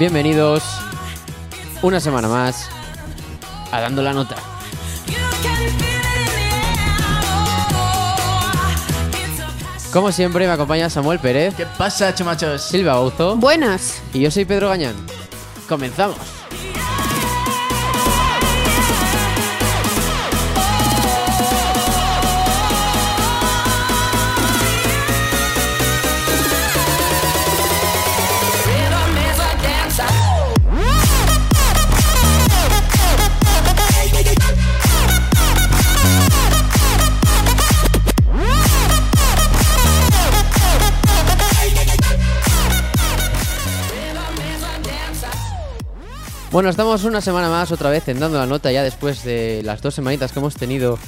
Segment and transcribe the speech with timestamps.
[0.00, 0.64] bienvenidos
[1.82, 2.70] una semana más
[3.70, 4.34] a Dando la Nota.
[9.92, 12.62] Como siempre me acompaña Samuel Pérez, ¿Qué pasa, chumachos?
[12.62, 14.00] Silvia Bauzo Buenas.
[14.14, 14.94] y yo soy Pedro Gañán.
[15.68, 16.16] Comenzamos.
[46.60, 49.80] Bueno, estamos una semana más otra vez en Dando la Nota ya después de las
[49.80, 50.98] dos semanitas que hemos tenido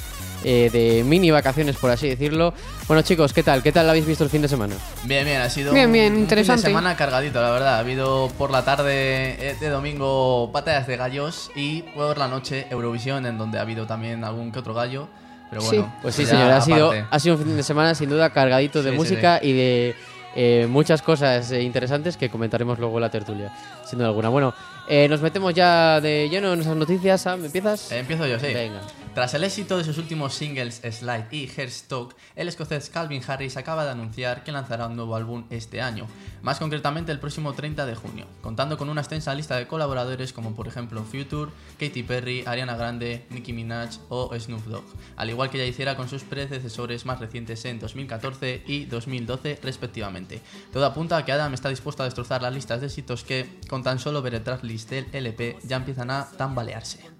[0.43, 2.55] eh, de mini vacaciones, por así decirlo.
[2.87, 3.61] Bueno chicos, ¿qué tal?
[3.61, 4.73] ¿Qué tal habéis visto el fin de semana?
[5.03, 6.63] Bien, bien, ha sido Bien, un- bien, un interesante.
[6.63, 7.75] fin de semana cargadito, la verdad.
[7.75, 12.65] Ha habido por la tarde eh, de domingo batallas de gallos y por la noche
[12.71, 15.07] Eurovisión, en donde ha habido también algún que otro gallo.
[15.51, 15.67] Pero Sí.
[15.77, 18.31] bueno, Pues sí, ya señor, ha sido, ha sido un fin de semana sin duda
[18.31, 19.95] cargadito de Sí, sí, música y de
[20.35, 23.53] eh, muchas cosas eh, interesantes que comentaremos luego en la tertulia,
[23.87, 24.29] sin duda alguna.
[24.29, 24.55] Bueno,
[24.87, 27.21] eh, nos metemos ya de lleno en nuestras noticias.
[27.21, 27.91] Sam, ¿empiezas?
[27.91, 28.53] Eh, empiezo yo, sí.
[28.53, 28.81] Venga.
[29.13, 33.85] Tras el éxito de sus últimos singles Slide y Hairstock, el escocés Calvin Harris acaba
[33.85, 36.07] de anunciar que lanzará un nuevo álbum este año,
[36.41, 40.55] más concretamente el próximo 30 de junio, contando con una extensa lista de colaboradores como
[40.55, 45.59] por ejemplo Future, Katy Perry, Ariana Grande, Nicki Minaj o Snoop Dogg, al igual que
[45.59, 50.41] ya hiciera con sus predecesores más recientes en 2014 y 2012 respectivamente.
[50.71, 53.83] Todo apunta a que Adam está dispuesto a destrozar las listas de éxitos que, con
[53.83, 57.12] tan solo ver el tracklist del LP, ya empiezan a tambalearse.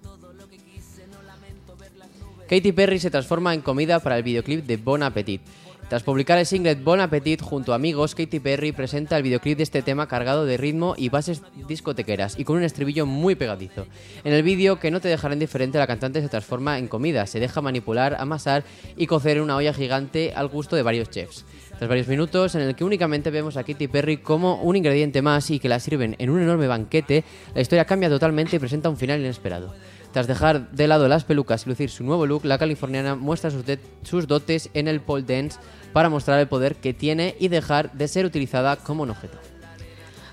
[2.48, 5.40] Katy Perry se transforma en comida para el videoclip de Bon Appetit.
[5.88, 9.62] Tras publicar el single Bon Appetit junto a amigos, Katy Perry presenta el videoclip de
[9.62, 13.86] este tema cargado de ritmo y bases discotequeras y con un estribillo muy pegadizo.
[14.24, 17.40] En el vídeo, que no te dejará indiferente, la cantante se transforma en comida, se
[17.40, 18.64] deja manipular, amasar
[18.96, 21.46] y cocer en una olla gigante al gusto de varios chefs.
[21.78, 25.50] Tras varios minutos en el que únicamente vemos a Katy Perry como un ingrediente más
[25.50, 27.24] y que la sirven en un enorme banquete,
[27.54, 29.74] la historia cambia totalmente y presenta un final inesperado.
[30.14, 33.64] Tras dejar de lado las pelucas y lucir su nuevo look, la californiana muestra sus,
[34.04, 35.58] sus dotes en el pole dance
[35.92, 39.36] para mostrar el poder que tiene y dejar de ser utilizada como un objeto.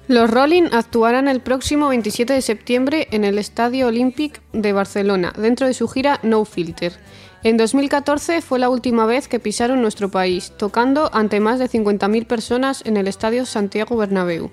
[0.08, 5.66] Los Rolling actuarán el próximo 27 de septiembre en el Estadio Olympic de Barcelona, dentro
[5.66, 6.94] de su gira No Filter.
[7.42, 12.28] En 2014 fue la última vez que pisaron nuestro país, tocando ante más de 50.000
[12.28, 14.52] personas en el Estadio Santiago Bernabéu.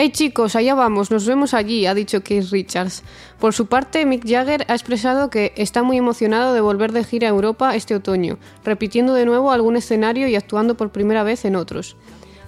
[0.00, 3.02] Hey chicos, allá vamos, nos vemos allí, ha dicho Keith Richards.
[3.40, 7.26] Por su parte, Mick Jagger ha expresado que está muy emocionado de volver de gira
[7.26, 11.56] a Europa este otoño, repitiendo de nuevo algún escenario y actuando por primera vez en
[11.56, 11.96] otros.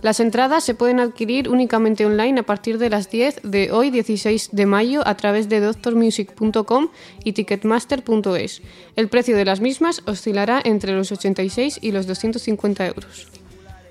[0.00, 4.50] Las entradas se pueden adquirir únicamente online a partir de las 10 de hoy 16
[4.52, 6.90] de mayo a través de doctormusic.com
[7.24, 8.62] y ticketmaster.es.
[8.94, 13.39] El precio de las mismas oscilará entre los 86 y los 250 euros.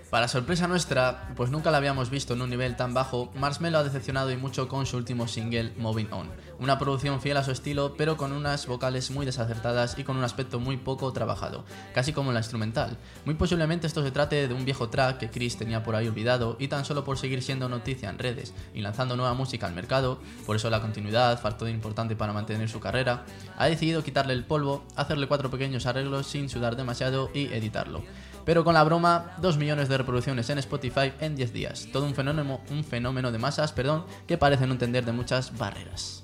[0.09, 3.83] Para sorpresa nuestra, pues nunca la habíamos visto en un nivel tan bajo, Marshmello ha
[3.83, 6.31] decepcionado y mucho con su último single, Moving On.
[6.57, 10.23] Una producción fiel a su estilo, pero con unas vocales muy desacertadas y con un
[10.23, 12.97] aspecto muy poco trabajado, casi como la instrumental.
[13.23, 16.57] Muy posiblemente esto se trate de un viejo track que Chris tenía por ahí olvidado
[16.59, 20.19] y tan solo por seguir siendo noticia en redes y lanzando nueva música al mercado,
[20.47, 23.25] por eso la continuidad, factor importante para mantener su carrera,
[23.59, 28.01] ha decidido quitarle el polvo, hacerle cuatro pequeños arreglos sin sudar demasiado y editarlo.
[28.49, 31.87] Pero con la broma, 2 millones de reproducciones en Spotify en 10 días.
[31.93, 36.23] Todo un fenómeno, un fenómeno de masas, perdón, que parece no entender de muchas barreras.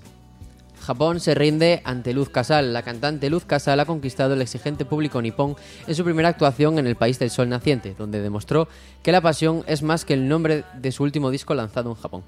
[0.82, 2.74] Japón se rinde ante Luz Casal.
[2.74, 5.56] La cantante Luz Casal ha conquistado el exigente público nipón
[5.86, 8.68] en su primera actuación en el país del sol naciente, donde demostró
[9.04, 12.24] que la pasión es más que el nombre de su último disco lanzado en Japón.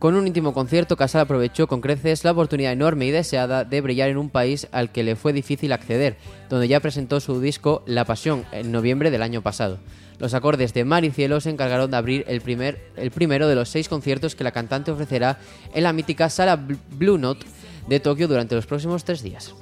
[0.00, 4.08] Con un íntimo concierto, Casal aprovechó con creces la oportunidad enorme y deseada de brillar
[4.08, 6.16] en un país al que le fue difícil acceder,
[6.48, 9.78] donde ya presentó su disco La Pasión en noviembre del año pasado.
[10.18, 13.54] Los acordes de Mar y Cielo se encargaron de abrir el, primer, el primero de
[13.54, 15.38] los seis conciertos que la cantante ofrecerá
[15.74, 17.44] en la mítica sala Bl- Blue Note
[17.86, 19.54] de Tokio durante los próximos tres días.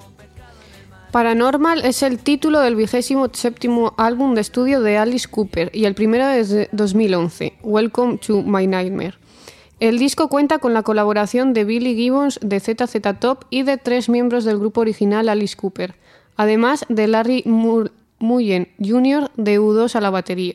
[1.11, 5.95] Paranormal es el título del vigésimo séptimo álbum de estudio de Alice Cooper y el
[5.95, 9.15] primero desde 2011, Welcome to My Nightmare.
[9.81, 14.09] El disco cuenta con la colaboración de Billy Gibbons de ZZ Top y de tres
[14.09, 15.95] miembros del grupo original Alice Cooper,
[16.37, 19.31] además de Larry Mul- Mullen Jr.
[19.37, 20.55] de U2 a la batería.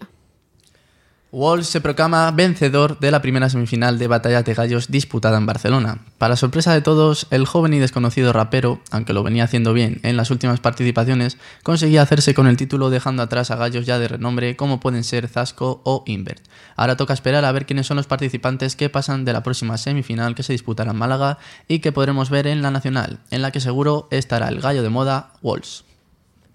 [1.35, 5.97] Walls se proclama vencedor de la primera semifinal de Batalla de Gallos disputada en Barcelona.
[6.19, 10.15] Para sorpresa de todos, el joven y desconocido rapero, aunque lo venía haciendo bien en
[10.15, 14.55] las últimas participaciones, conseguía hacerse con el título dejando atrás a gallos ya de renombre
[14.55, 16.43] como pueden ser Zasco o Invert.
[16.75, 20.35] Ahora toca esperar a ver quiénes son los participantes que pasan de la próxima semifinal
[20.35, 23.59] que se disputará en Málaga y que podremos ver en la nacional, en la que
[23.59, 25.83] seguro estará el gallo de moda Walls.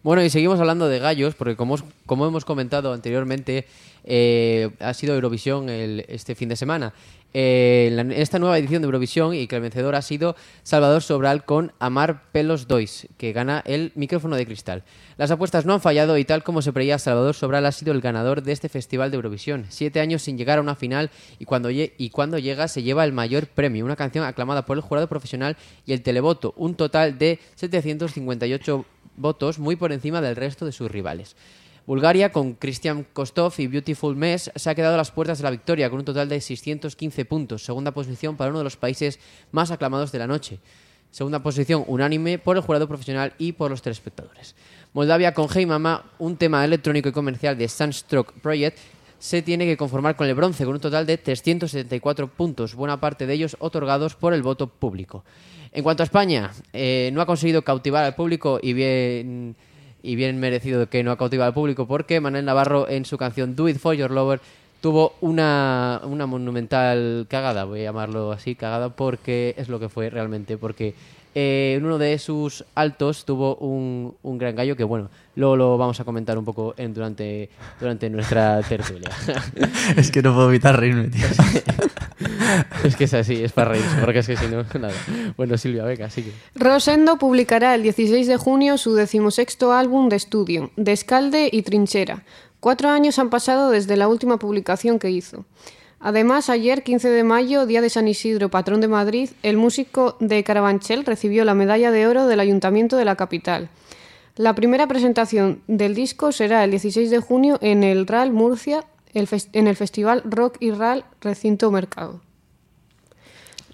[0.02, 3.66] Bueno, y seguimos hablando de gallos, porque como, como hemos comentado anteriormente,
[4.04, 6.94] eh, ha sido Eurovisión este fin de semana.
[7.34, 11.72] Eh, esta nueva edición de Eurovisión y que el vencedor ha sido Salvador Sobral con
[11.78, 14.82] Amar Pelos Dois, que gana el micrófono de cristal.
[15.18, 18.00] Las apuestas no han fallado y tal como se preía, Salvador Sobral ha sido el
[18.00, 19.66] ganador de este festival de Eurovisión.
[19.68, 23.12] Siete años sin llegar a una final y cuando, y cuando llega se lleva el
[23.12, 27.40] mayor premio, una canción aclamada por el jurado profesional y el televoto, un total de
[27.56, 28.86] 758
[29.18, 31.36] votos, muy por encima del resto de sus rivales.
[31.86, 35.50] Bulgaria, con Christian Kostov y Beautiful Mess, se ha quedado a las puertas de la
[35.50, 39.18] victoria con un total de 615 puntos, segunda posición para uno de los países
[39.52, 40.60] más aclamados de la noche.
[41.10, 44.54] Segunda posición unánime por el jurado profesional y por los telespectadores.
[44.92, 48.78] Moldavia con Hey Mama, un tema electrónico y comercial de Sunstroke Project,
[49.18, 53.26] se tiene que conformar con el bronce, con un total de 374 puntos, buena parte
[53.26, 55.24] de ellos otorgados por el voto público.
[55.72, 59.56] En cuanto a España, eh, no ha conseguido cautivar al público y bien,
[60.02, 63.54] y bien merecido que no ha cautivado al público porque Manuel Navarro en su canción
[63.54, 64.40] Do It For Your Lover
[64.80, 70.08] tuvo una, una monumental cagada, voy a llamarlo así, cagada porque es lo que fue
[70.08, 70.94] realmente, porque
[71.34, 75.78] eh, en uno de sus altos tuvo un, un, gran gallo que, bueno, luego lo
[75.78, 79.10] vamos a comentar un poco en, durante, durante nuestra tertulia.
[79.96, 81.26] es que no puedo evitar reírme, tío.
[82.84, 84.94] es que es así, es para reírse, porque es que si no, nada.
[85.36, 86.32] Bueno, Silvia, venga, sigue.
[86.54, 92.24] Rosendo publicará el 16 de junio su decimosexto álbum de estudio, Descalde y Trinchera.
[92.60, 95.44] Cuatro años han pasado desde la última publicación que hizo.
[96.00, 100.44] Además, ayer, 15 de mayo, día de San Isidro, patrón de Madrid, el músico de
[100.44, 103.68] Carabanchel recibió la medalla de oro del Ayuntamiento de la capital.
[104.36, 109.66] La primera presentación del disco será el 16 de junio en el RAL Murcia, en
[109.66, 112.20] el Festival Rock y RAL Recinto Mercado.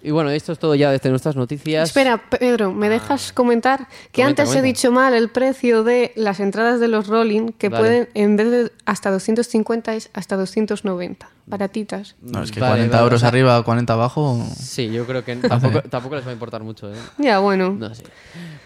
[0.04, 1.88] Y bueno, esto es todo ya desde nuestras noticias.
[1.88, 2.90] Espera, Pedro, ¿me ah.
[2.90, 7.52] dejas comentar que antes he dicho mal el precio de las entradas de los Rolling,
[7.52, 12.16] que pueden, en vez de hasta 250, es hasta 290, baratitas.
[12.20, 14.46] No, es que 40 euros arriba, 40 abajo...
[14.54, 16.92] Sí, yo creo que tampoco, tampoco les va a importar mucho.
[16.92, 16.96] ¿eh?
[17.16, 17.70] Ya, bueno.
[17.70, 17.90] No.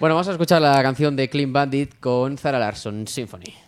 [0.00, 3.68] Bueno, vamos a escuchar la canción de Clean Bandit con Zara Larson, Symphony.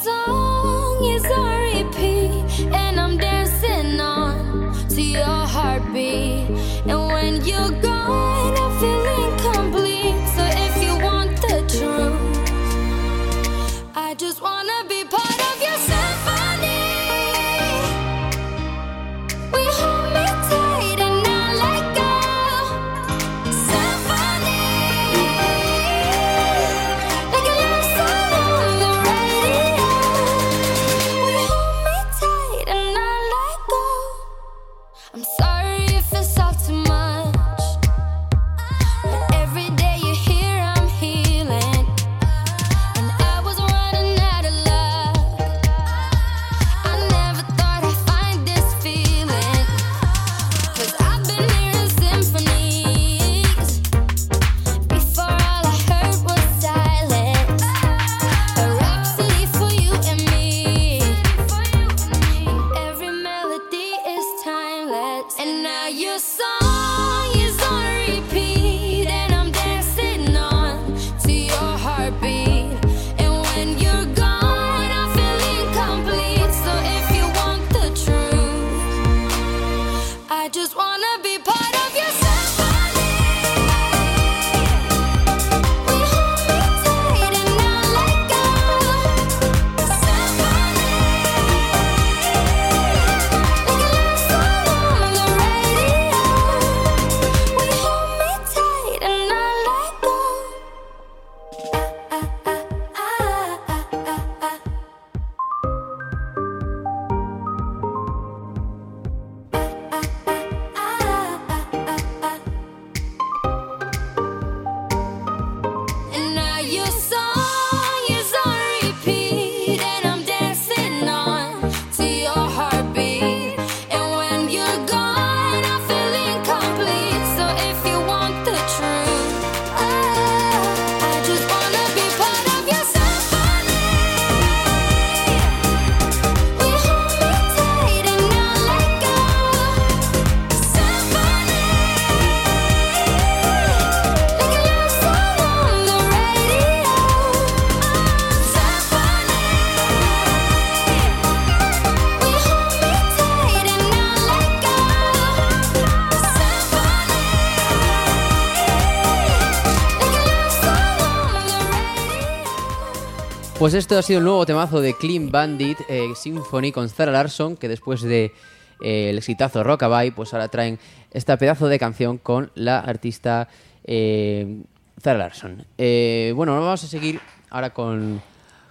[163.61, 167.55] Pues esto ha sido el nuevo temazo de Clean Bandit eh, Symphony con Zara Larson,
[167.55, 168.33] que después de
[168.81, 170.79] eh, el exitazo Rockabye, pues ahora traen
[171.11, 173.49] esta pedazo de canción con la artista
[173.83, 174.63] eh,
[174.99, 175.63] Zara Larson.
[175.77, 178.19] Eh, bueno, vamos a seguir ahora con,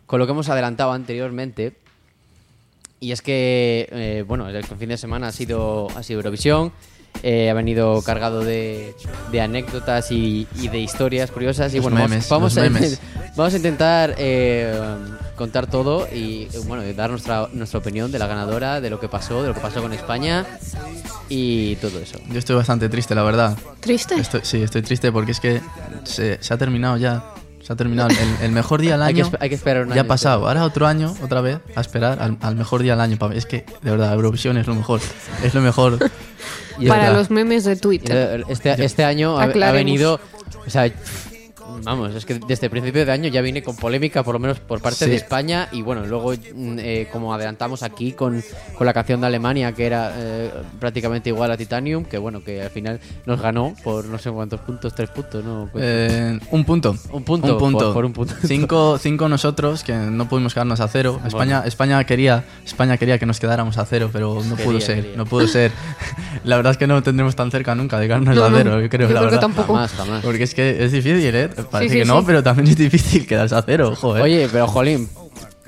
[0.07, 1.77] con lo que hemos adelantado anteriormente.
[2.99, 6.73] Y es que, bueno, el fin de semana ha sido, ha sido Eurovisión.
[7.23, 8.95] Eh, ha venido cargado de,
[9.31, 11.73] de anécdotas y, y de historias curiosas.
[11.73, 14.75] Y Los bueno, vamos- memes, vamos, los a, vamos a intentar eh,
[15.37, 19.43] contar todo y bueno, dar nuestra, nuestra opinión de la ganadora, de lo que pasó,
[19.43, 20.47] de lo que pasó con España
[21.29, 22.19] y todo eso.
[22.31, 23.57] Yo estoy bastante triste, la verdad.
[23.81, 24.15] ¿Triste?
[24.17, 25.61] Estoy- sí, estoy triste porque es que
[26.05, 27.23] se, se ha terminado ya.
[27.63, 28.09] Se ha terminado.
[28.09, 30.07] El, el mejor día del Hay que año hay que esperar un ya año ha
[30.07, 30.49] pasado.
[30.49, 33.19] Ahora otro año, otra vez, a esperar al, al mejor día del año.
[33.33, 35.01] Es que, de verdad, Eurovisión es lo mejor.
[35.45, 35.99] Es lo mejor.
[36.89, 38.45] Para los memes de Twitter.
[38.49, 40.21] Este, este año ha, ha venido,
[40.67, 40.91] o sea,
[41.85, 44.61] vamos, es que desde el principio de año ya viene con polémica, por lo menos
[44.61, 45.11] por parte Sí.
[45.11, 48.43] de España, y bueno, luego, mm, eh, como adelantamos aquí con,
[48.77, 52.63] con la canción de Alemania, que era eh, prácticamente igual a Titanium, que bueno, que
[52.63, 55.69] al final nos ganó por no sé cuántos puntos, tres puntos, ¿no?
[55.73, 56.95] Pues, Eh, un punto.
[57.13, 57.79] Un punto, Un punto.
[57.87, 58.35] por- por un punto.
[58.45, 61.21] Cinco, cinco nosotros que no pudimos quedarnos a cero.
[61.27, 64.97] España, España quería, España quería que nos quedáramos a cero, pero no Quería, pudo ser.
[65.03, 65.17] quería.
[65.17, 65.73] No pudo ser.
[66.45, 68.81] La verdad es que no tendremos tan cerca nunca de quedarnos No, a no, cero.
[68.81, 69.75] Yo creo, yo la creo que tampoco.
[69.75, 70.25] jamás, jamás.
[70.25, 71.49] Porque es que es difícil, ¿eh?
[71.71, 72.25] Parece sí, que no, sí.
[72.27, 74.23] pero también es difícil quedarse a cero, joder.
[74.23, 75.09] Oye, pero jolín,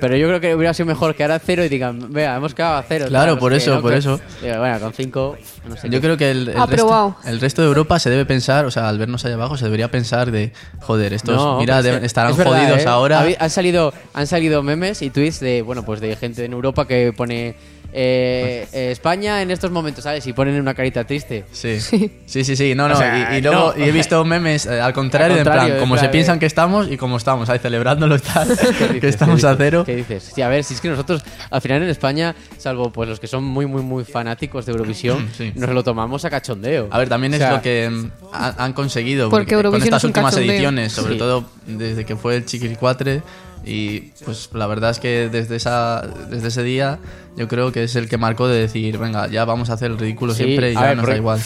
[0.00, 2.76] pero yo creo que hubiera sido mejor quedar a cero y digan, vea, hemos quedado
[2.78, 3.06] a cero.
[3.08, 4.20] Claro, por eso, por Que- eso.
[4.40, 5.36] Bueno, con cinco,
[5.68, 6.00] no sé Yo qué.
[6.00, 8.98] creo que el, el resto, el resto de Europa se debe pensar, o sea, al
[8.98, 12.62] vernos allá abajo, se debería pensar de, joder, estos, No, mira, deben- estarán es verdad,
[12.64, 12.88] jodidos ¿eh?
[12.88, 13.24] ahora.
[13.38, 17.12] Han salido, han salido memes y tweets de, bueno, pues de gente en Europa que
[17.16, 17.54] pone
[17.94, 20.26] eh, eh, España en estos momentos, ¿sabes?
[20.26, 21.44] Y ponen una carita triste.
[21.52, 21.78] Sí.
[22.26, 22.94] sí, sí, sí, no, no.
[22.94, 23.84] O sea, y, y luego no.
[23.84, 26.10] y he visto memes eh, al contrario, Al en contrario, plan, en como plan, se
[26.10, 26.40] piensan eh.
[26.40, 28.48] que estamos y como estamos, ahí celebrándolo y tal,
[28.92, 29.82] ¿Qué que estamos ¿Qué a cero.
[29.84, 30.32] ¿Qué dices?
[30.34, 33.26] Sí, a ver, si es que nosotros, al final en España, salvo pues los que
[33.26, 35.52] son muy, muy, muy fanáticos de Eurovisión, Sí.
[35.54, 36.88] nos lo tomamos a cachondeo.
[36.90, 39.84] A ver, también O es sea, lo que mm, ha- han conseguido Porque con Eurovisión
[39.88, 40.52] estas es un últimas cachondeo.
[40.54, 41.18] ediciones, sobre Sí.
[41.18, 43.22] todo desde que fue el Chiquilicuatre.
[43.64, 46.98] Y pues la verdad es que desde, esa, desde ese día
[47.36, 49.98] yo creo que es el que marcó de decir, venga, ya vamos a hacer el
[49.98, 51.40] ridículo Sí, siempre y ya ver, nos da igual.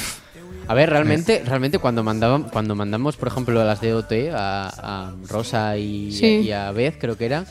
[0.68, 4.68] A ver, realmente, realmente cuando mandaban, cuando mandamos, por ejemplo, a las de OT, a,
[5.08, 6.40] a Rosa y, Sí.
[6.44, 7.44] y a Beth, creo que era,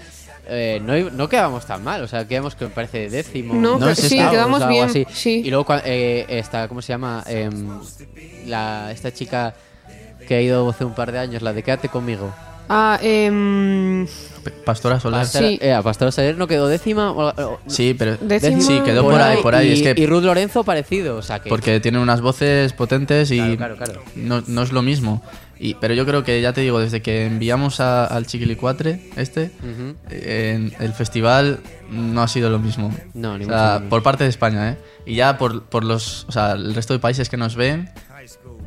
[0.50, 3.54] eh, no, no quedamos tan mal, o sea, quedamos que me parece décimo.
[3.54, 4.90] No, No, sí, quedamos algo bien.
[4.90, 5.06] así.
[5.14, 5.42] Sí.
[5.46, 7.24] Y luego eh, esta, ¿cómo se llama?
[7.28, 7.68] Em,
[8.48, 9.54] la, esta chica
[10.28, 12.34] que ha ido hace un par de años, la de Quédate conmigo.
[12.68, 14.02] Ah, P-
[14.52, 15.22] Pastora Solar.
[15.22, 15.60] Pastora, Sí.
[15.62, 17.12] eh, Pastora Soler no quedó décima.
[17.12, 19.70] o- o- Sí, pero Décima- sí, quedó por ahí, por ahí.
[19.70, 21.50] Y, es que y Ruth Lorenzo parecido, o sea que...
[21.50, 24.02] porque tiene unas voces potentes y Claro, claro, claro.
[24.16, 25.24] No, no es lo mismo.
[25.58, 29.52] Y, pero yo creo que ya te digo, desde que enviamos a- al Chiquilicuatre, este,
[30.10, 31.60] en el festival
[31.90, 32.92] no ha sido lo mismo.
[33.14, 34.78] No, ni O mucho sea, por parte de España, ¿eh?
[35.06, 37.90] Y ya por, por los, o sea, el resto de países que nos ven,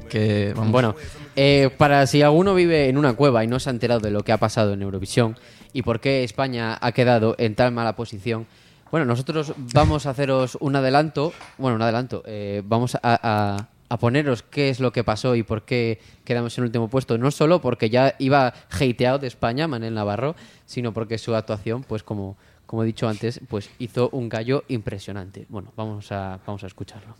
[0.08, 0.96] que vamos, Bueno,
[1.36, 4.22] eh, para si alguno vive en una cueva y no se ha enterado de lo
[4.24, 5.36] que ha pasado en Eurovisión
[5.72, 8.46] y por qué España ha quedado en tan mala posición,
[8.90, 14.42] bueno, nosotros vamos a haceros un adelanto, bueno, un adelanto, eh, vamos a, a- poneros
[14.42, 17.90] qué es lo que pasó y por qué quedamos en último puesto, no solo porque
[17.90, 22.86] ya iba hateado de España, Manel Navarro, sino porque su actuación, pues como, como he
[22.86, 25.46] dicho antes, pues hizo un gallo impresionante.
[25.48, 27.14] Bueno, vamos a, vamos a escucharlo.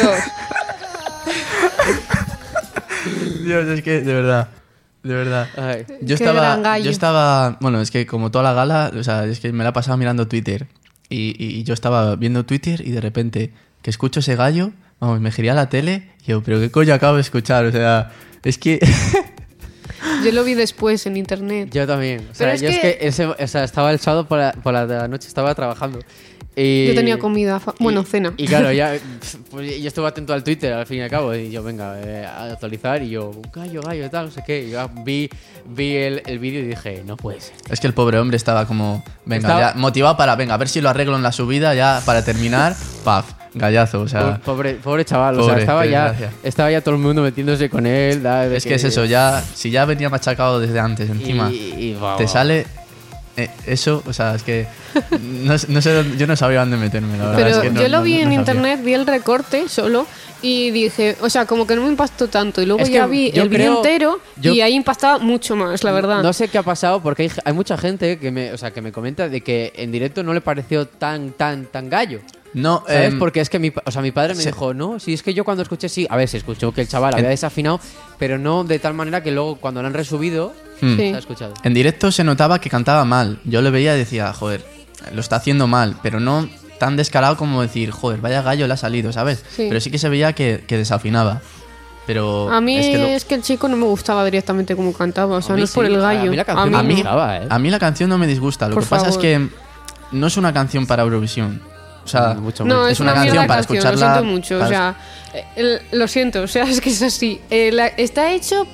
[0.00, 0.20] Dios.
[3.44, 4.48] Dios, es que de verdad,
[5.02, 5.48] de verdad.
[5.56, 5.84] Ay.
[6.02, 6.84] Yo Qué estaba, gallo.
[6.84, 9.72] yo estaba, bueno, es que como toda la gala, o sea, es que me la
[9.72, 10.66] pasaba mirando Twitter
[11.08, 13.52] y, y- y yo estaba viendo Twitter y de repente
[13.82, 16.92] que escucho ese gallo, vamos, me giré a la tele y yo, pero qué coño
[16.94, 18.10] acabo de escuchar, o sea,
[18.44, 18.78] es que
[20.24, 21.68] Yo lo vi después en internet.
[21.72, 22.20] Yo también.
[22.30, 24.38] O sea, Pero es yo es que- que ese- o sea, estaba el sábado por
[24.38, 25.98] la, por la noche, estaba trabajando.
[26.56, 28.34] Y, Yo tenía comida, bueno, y- cena.
[28.36, 28.94] Y claro, ya
[29.50, 31.34] pues, yo estuve atento al Twitter al fin y al cabo.
[31.34, 33.02] Y yo, venga, eh, a actualizar.
[33.02, 34.64] Y yo, gallo, gallo, tal, no sé qué.
[34.66, 35.30] Y ya vi,
[35.66, 37.54] vi el, el vídeo y dije, no puede ser.
[37.70, 40.68] Es que el pobre hombre estaba como, venga, Estaba- ya, motivado para, venga, a ver
[40.68, 45.04] si lo arreglo en la subida, ya para terminar, paf, gallazo, o sea, pobre, pobre
[45.04, 48.22] chaval, o sea, estaba ya, estaba ya todo el mundo metiéndose con él.
[48.22, 51.98] da, es que es eso, ya, si ya venía machacado desde antes, encima, Y, y,
[52.18, 52.66] te sale
[53.44, 54.66] eh, eso, o sea, es que
[55.20, 57.36] no, no sé, yo no sabía dónde meterme, la verdad.
[57.36, 60.06] Pero es que no- yo lo vi no en internet, vi el recorte solo
[60.42, 62.62] y dije, o sea, como que no me impactó tanto.
[62.62, 65.84] Y luego Es ya vi el vídeo creo- entero yo- y ahí impactaba mucho más,
[65.84, 66.22] la verdad.
[66.22, 68.80] No sé qué ha pasado porque hay, hay mucha gente que me, o sea, que
[68.80, 72.20] me comenta de que en directo no le pareció tan, tan, tan gallo.
[72.52, 73.12] No, ¿Sabes?
[73.12, 74.46] em, Porque es que mi, o sea, mi padre me sí.
[74.48, 76.88] dijo, no, si es que yo cuando escuché, sí, a ver, se escuchó que el
[76.88, 77.78] chaval había desafinado,
[78.18, 80.96] pero no de tal manera que luego cuando lo han resubido, hmm.
[80.96, 81.02] Sí.
[81.08, 81.54] escuchado.
[81.62, 83.38] En directo se notaba que cantaba mal.
[83.44, 84.64] Yo le veía y decía, joder,
[85.14, 88.76] lo está haciendo mal, pero no tan descarado como decir, joder, vaya gallo le ha
[88.76, 89.44] salido, ¿sabes?
[89.54, 89.66] Sí.
[89.68, 91.42] Pero sí que se veía que, que desafinaba.
[92.06, 95.42] Pero A mí es es que el chico no me gustaba directamente como cantaba, o
[95.42, 96.30] sea, A no es por el a gallo.
[96.30, 97.46] mí la canción a me mí, gustaba, ¿eh?
[97.48, 98.68] a mí la canción no me disgusta.
[98.68, 99.18] Lo Por que pasa favor.
[99.18, 99.48] es que
[100.12, 101.60] no es una canción para Eurovisión.
[102.02, 104.06] O sea, Mucho No, es, una, canción para canción, escucharla.
[104.06, 104.96] Lo siento mucho, o sea,
[105.54, 107.40] el- lo siento, o sea, es que es así.
[107.50, 108.66] Eh, la- está hecho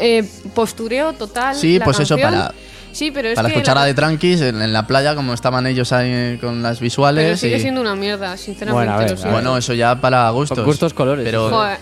[0.00, 1.54] eh, postureo total.
[1.54, 2.52] Sí, la pues eso, para-
[2.92, 5.66] Sí, pero es para que escucharla la- de tranquis en, en la playa, como estaban
[5.66, 7.24] ellos ahí con las visuales.
[7.24, 8.72] Pero sigue y- siendo una mierda, sinceramente.
[8.86, 9.30] Bueno, a ver, a.
[9.30, 10.62] Bueno, eso ya para gustos.
[10.64, 11.78] gustos, colores, Pero Joder,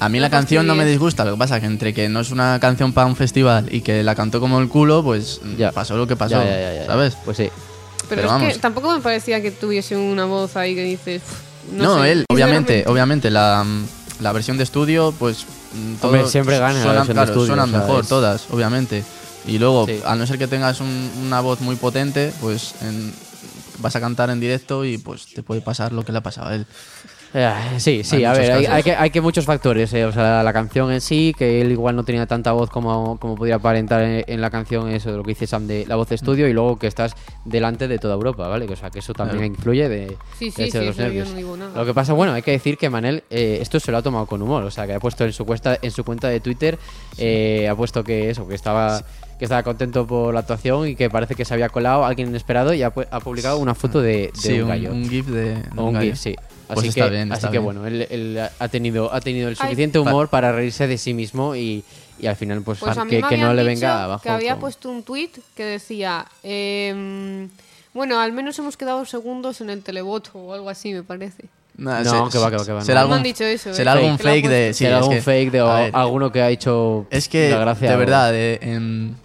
[0.00, 1.24] a mí no la canción no me disgusta.
[1.24, 4.02] Lo que pasa que entre que no es una canción para un festival y que
[4.02, 5.72] la cantó como el culo, pues Ya.
[5.72, 6.34] pasó lo que pasó.
[6.34, 6.86] Ya, ya, ya, ya.
[6.86, 7.16] ¿Sabes?
[7.24, 7.44] Pues sí.
[7.44, 8.52] pero, pero es vamos.
[8.52, 11.22] que tampoco me parecía que tuviese una voz ahí que dices.
[11.72, 12.12] "Uf, No, sé".
[12.12, 13.64] él, obviamente, obviamente, la,
[14.20, 15.46] la versión de estudio, pues.
[15.74, 18.08] Mm, Hombre, siempre gana la suenan, versión de claro, estudio, suenan o sea, mejor es-
[18.08, 19.04] todas, obviamente.
[19.46, 20.00] Y luego, Sí.
[20.04, 23.12] a no ser que tengas un- una voz muy potente, pues en-
[23.78, 26.48] vas a cantar en directo y pues te puede pasar lo que le ha pasado
[26.48, 26.66] a él.
[27.36, 29.92] Eh, sí, sí, Hay a ver, hay, que, hay que muchos factores.
[29.92, 33.18] eh, O sea, la canción en sí, que él igual no tenía tanta voz como,
[33.18, 35.96] como podía aparentar en, en la canción, eso de lo que dice Sam de la
[35.96, 38.66] voz de estudio, y luego que estás delante de toda Europa, ¿vale?
[38.72, 39.52] O sea, que eso también Claro.
[39.54, 41.28] influye de, Sí, de sí, hecho de los nervios.
[41.30, 41.72] no digo nada.
[41.76, 44.26] Lo que pasa, bueno, hay que decir que Manel eh, esto se lo ha tomado
[44.26, 46.78] con humor, o sea, que ha puesto en su cuenta, en su cuenta de Twitter,
[47.18, 49.02] eh, ha puesto que eso, que estaba
[49.40, 52.72] que estaba contento por la actuación y que parece que se había colado alguien inesperado
[52.72, 54.92] y ha, pu- ha publicado una foto de, de Sí, un gallo.
[54.92, 55.56] un gif de.
[55.56, 56.10] de O un un gallo.
[56.12, 56.36] GIF, sí.
[56.66, 57.64] Pues Así está que, bien, así está que bien.
[57.64, 59.66] bueno, él, él ha tenido ha tenido el Ay.
[59.68, 61.84] suficiente Pa- humor para reírse de sí mismo y,
[62.18, 64.22] y al final pues, Pues que, que no le venga abajo.
[64.22, 66.26] Que había puesto un tweet que decía.
[66.42, 67.48] em,
[67.92, 71.44] bueno, al menos hemos quedado segundos en el televoto o algo así, me parece.
[71.76, 73.02] Nah, No, se- que va, que va, que va, Será no.
[73.02, 73.74] Algún, han dicho eso, ¿eh?
[73.74, 74.72] será algún Que lo ha fake de.
[74.74, 77.58] sí, Será algún que- fake de o ver, alguno que ha hecho Es que, la
[77.58, 79.23] gracia de verdad, de- en- o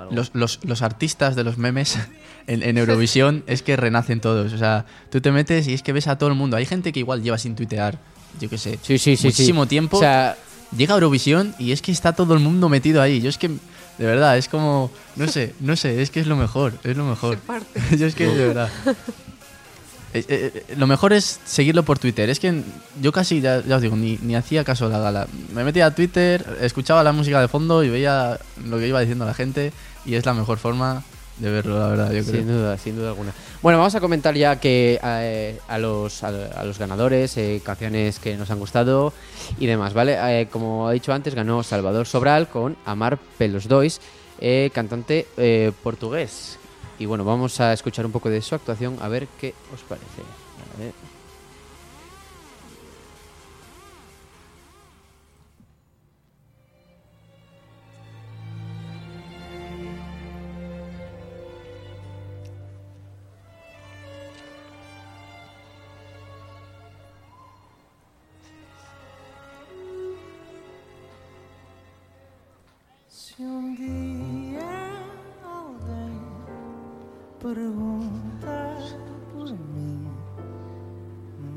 [0.00, 0.14] algo.
[0.14, 1.98] los, los- los artistas de los memes
[2.46, 4.52] en, en Eurovisión es que renacen todos.
[4.52, 6.56] O sea, tú te metes y es que ves a todo el mundo.
[6.56, 7.98] Hay gente que igual lleva sin tuitear,
[8.40, 9.68] yo qué sé, Sí, sí, sí, muchísimo sí.
[9.68, 9.96] tiempo.
[9.96, 10.36] O sea,
[10.76, 13.20] Llega a Eurovisión y es que está todo el mundo metido ahí.
[13.20, 16.36] Yo es que, de verdad, es como, no sé, no sé, es que es lo
[16.36, 17.38] mejor, es lo mejor.
[17.98, 18.68] yo es que, de verdad.
[20.12, 22.30] Eh, eh, eh, lo mejor es seguirlo por Twitter.
[22.30, 22.62] Es que
[23.00, 25.26] yo casi, ya, ya os digo, ni, ni hacía caso a la gala.
[25.54, 29.24] Me metía a Twitter, escuchaba la música de fondo y veía lo que iba diciendo
[29.24, 29.72] la gente
[30.04, 31.02] y es la mejor forma
[31.38, 32.36] de verlo, la verdad, yo creo.
[32.36, 33.32] Sin duda, sin duda alguna.
[33.62, 38.18] Bueno, vamos a comentar ya que eh, a, los, a, a los ganadores, eh, canciones
[38.18, 39.12] que nos han gustado
[39.58, 40.18] y demás, ¿vale?
[40.20, 44.00] Eh, como he dicho antes, ganó Salvador Sobral con Amar Pelos Dois,
[44.38, 46.58] eh, cantante eh, portugués.
[46.98, 50.22] Y bueno, vamos a escuchar un poco de su actuación a ver qué os parece.
[77.42, 78.76] Perguntar
[79.32, 80.08] por mim,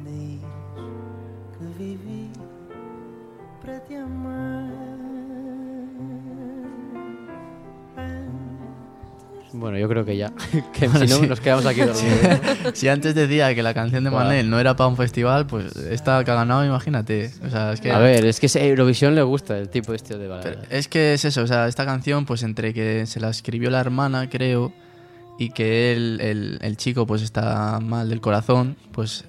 [0.05, 0.41] diz
[1.57, 2.29] que vivi
[3.61, 4.71] para te amar.
[9.55, 10.33] Bueno, yo creo que ya.
[10.73, 11.27] que si no, Sí.
[11.27, 12.39] nos quedamos aquí dormidos.
[12.73, 14.09] si antes decía que la canción de.
[14.09, 17.31] Manel no era para un festival, pues esta que ha ganado, imagínate.
[17.45, 17.91] O sea, es que...
[17.91, 20.49] A ver, es que ese Eurovisión le gusta el tipo este de balada.
[20.49, 23.69] Pero es que es eso, o sea, esta canción, pues entre que se la escribió
[23.69, 24.73] la hermana, creo,
[25.39, 29.25] y que él, el, el chico, pues está mal del corazón, pues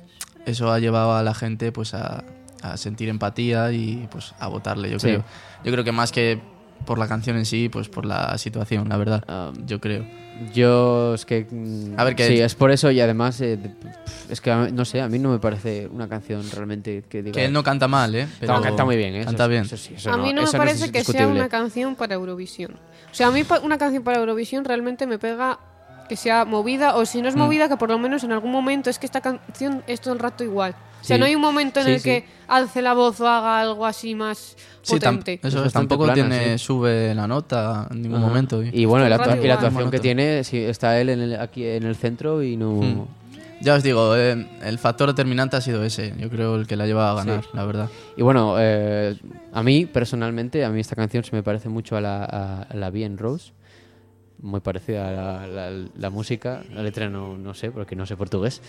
[0.47, 2.25] eso ha llevado a la gente, pues a,
[2.63, 5.09] a sentir empatía y pues a votarle, yo Sí.
[5.09, 5.25] creo.
[5.65, 6.41] Yo creo que más que
[6.85, 9.25] por la canción en sí, pues por la situación, la verdad.
[9.29, 10.05] Ah, yo creo.
[10.53, 13.57] Yo es que mm, A ver, que- sí, es por eso y además eh,
[14.29, 17.45] es que no sé, a mí no me parece una canción realmente que diga Que
[17.47, 18.27] él no canta mal, ¿eh?
[18.47, 19.25] No, canta muy bien, ¿eh?
[19.25, 19.63] Canta Eso- bien.
[19.63, 22.73] eso sí, eso a mí no me parece es que sea una canción para Eurovisión.
[23.11, 25.61] O sea, a mí una canción para Eurovisión realmente me pega
[26.09, 28.91] que sea movida, o si no es movida, que por lo menos en algún momento
[28.91, 30.75] es que esta canción es todo el rato igual.
[31.01, 31.21] O sea, Sí.
[31.21, 32.05] no hay un momento en Sí, el sí.
[32.05, 35.41] que alce la voz o haga algo así más Sí, tam- potente.
[35.47, 36.65] eso Es tampoco plana, tiene, sí.
[36.65, 38.27] sube la nota en ningún Ajá.
[38.29, 38.63] momento.
[38.63, 41.21] Y bueno, y la, actua- rato y la actuación que tiene, sí, está él en
[41.21, 42.73] el- aquí en el centro y no...
[42.81, 43.07] Hmm.
[43.61, 46.13] Ya os digo, eh, el factor determinante ha sido ese.
[46.19, 47.49] Yo creo el que la lleva a ganar, Sí.
[47.55, 47.89] la verdad.
[48.17, 49.17] Y bueno, eh,
[49.53, 52.75] a mí personalmente, a mí esta canción se me parece mucho a la, a, a
[52.75, 53.53] la Bien Rose.
[54.45, 56.63] Muy parecida a la, la- la música.
[56.75, 58.61] La letra no, no sé, porque no sé portugués.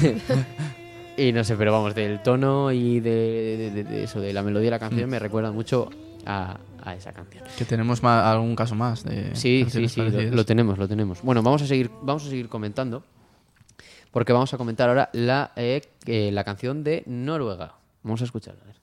[1.16, 4.70] y no sé, pero vamos, del tono y de, de- eso, de la melodía de
[4.70, 5.90] la canción, me recuerda mucho
[6.24, 7.42] a, a esa canción.
[7.58, 11.20] Que tenemos ma- algún caso más de Sí, sí, sí, lo, tenemos, lo tenemos.
[11.22, 13.02] Bueno, vamos a seguir, vamos a seguir comentando,
[14.12, 17.74] porque vamos a comentar ahora la, eh, eh, la canción de Noruega.
[18.04, 18.62] Vamos a escucharla.
[18.62, 18.76] a ver.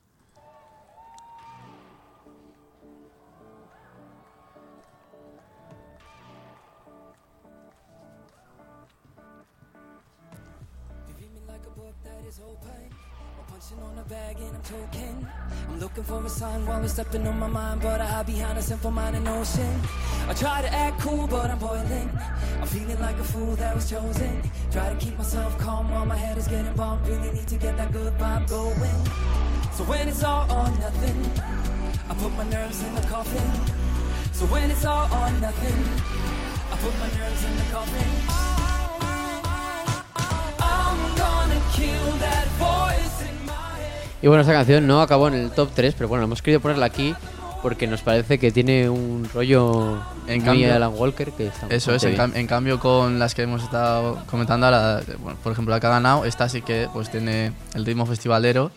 [15.98, 18.62] Looking for a sign while it's stepping on my mind, but I hide behind a
[18.62, 19.82] simple mind and ocean.
[20.30, 22.10] I try to act cool, but I'm boiling.
[22.62, 24.42] I'm feeling like a fool that was chosen.
[24.72, 27.10] Try to keep myself calm while my head is getting bumped.
[27.10, 29.02] Really need to get that good vibe going.
[29.74, 31.20] So when it's all or nothing,
[32.10, 33.52] I put my nerves in the coffin.
[34.32, 35.80] So when it's all or nothing,
[36.72, 38.12] I put my nerves in the coffin.
[40.62, 43.21] I'm gonna kill that voice.
[44.22, 46.86] Y bueno, esta canción no acabó en el top 3, pero bueno, hemos querido ponerla
[46.86, 47.16] aquí
[47.64, 51.94] porque nos parece que tiene un rollo En muy cambio- Alan Walker que está Eso
[51.94, 52.22] es, en, bien.
[52.22, 55.86] cam- en cambio con las que hemos estado comentando ahora, bueno, por ejemplo la que
[55.86, 58.72] ha ganado, esta sí que pues tiene el ritmo festivalero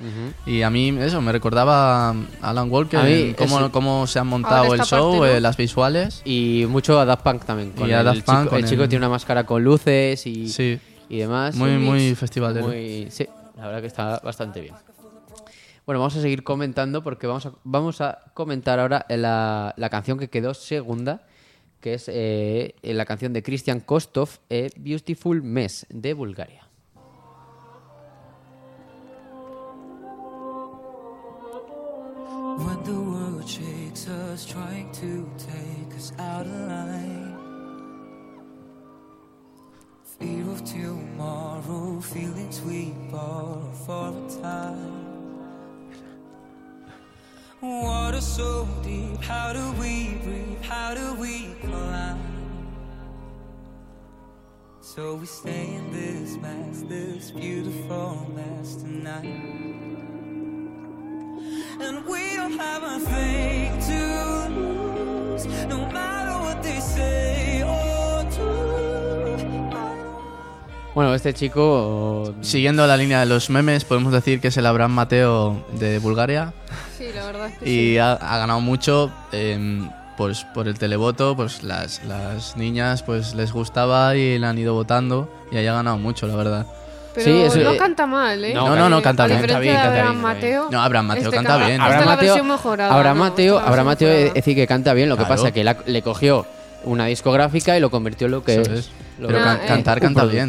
[0.45, 4.27] y a mí eso me recordaba a Alan Walker, mí cómo, eso- cómo se han
[4.27, 5.37] montado el show, parte, ¿no?
[5.39, 6.21] eh, las visuales.
[6.27, 7.71] Y mucho a Daft Punk también.
[7.73, 9.65] Con Y a el, Daft Punk chico, con el chico el- tiene una máscara con
[9.65, 10.79] luces y, Sí,
[11.09, 11.55] y demás.
[11.55, 12.67] muy, muy festivalero.
[12.67, 13.27] muy- sí,
[13.57, 14.75] la verdad que está bastante bien.
[15.87, 20.19] Bueno, vamos a seguir comentando porque vamos a, vamos a comentar ahora la, la canción
[20.19, 21.27] que quedó segunda,
[21.81, 26.67] que es eh, la canción de Christian Kostov, eh, Beautiful Mess, de Bulgaria.
[32.57, 36.47] When the world shakes us, trying to take us out.
[40.19, 42.95] Fear of tomorrow, feelings we
[47.83, 50.63] Water so deep, how do we breathe?
[50.63, 52.21] How do we climb?
[54.81, 59.25] So we stay in this mess, this beautiful mess tonight.
[61.81, 67.44] And we don't have a thing to lose, no matter what they say
[70.95, 72.35] Bueno, este chico...
[72.41, 76.53] Siguiendo la línea de los memes, podemos decir que es el Abraham Mateo de Bulgaria
[76.97, 77.99] Sí, la verdad es que y sí.
[77.99, 83.51] ha, ha ganado mucho em, pues, por el televoto, pues las, las niñas pues les
[83.53, 86.67] gustaba y le han ido votando y ahí ha ganado mucho, la verdad.
[87.13, 88.55] Pero Sí, eso, no eh, canta mal, ¿eh?
[88.55, 90.23] no, no, no, Eh, canta bien, canta bien, canta Abraham bien.
[90.23, 90.69] Mateo.
[90.71, 91.81] No, Abraham Mateo este canta bien.
[91.81, 92.95] Abraham Mateo, mejorada.
[92.95, 93.25] Abraham ¿no?
[93.25, 95.35] Mateo, Abraham Mateo es decir que canta bien, lo que Claro.
[95.43, 96.47] pasa que la- le cogió
[96.85, 98.79] una discográfica y lo convirtió en lo que Eso es.
[98.81, 98.91] es.
[99.19, 100.49] Pero que- can- cantar un canta bien.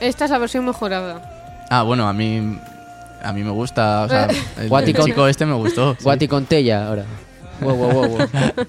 [0.00, 1.66] Esta es la versión mejorada.
[1.70, 2.58] Ah, bueno, a mí
[3.22, 4.28] a mí me gusta, o sea,
[4.60, 5.94] el, Guati el con- chico este me gustó.
[5.94, 6.04] sí.
[6.04, 7.04] Guati con Tella ahora.
[7.60, 8.18] Wow, wow, wow, wow.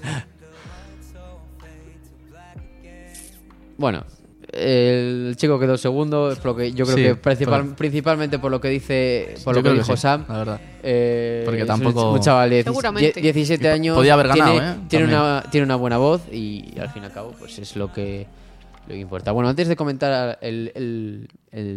[3.78, 4.04] bueno,
[4.52, 8.38] el chico quedó segundo, es por lo que yo creo Sí, que principal- por- principalmente
[8.38, 10.24] por lo que dice, por Yo lo que creo dijo sí, Sam.
[10.28, 10.60] la verdad.
[10.82, 13.20] Eh, Porque es tampoco- un, un chaval de 10 Seguramente.
[13.20, 13.96] 17 Y po- años.
[13.96, 14.74] podía haber ganado, tiene, ¿eh?
[14.88, 15.20] Tiene También.
[15.20, 18.26] una, tiene una buena voz y al fin y al cabo, pues es lo que,
[18.86, 19.32] lo que importa.
[19.32, 21.28] Bueno, antes de comentar el,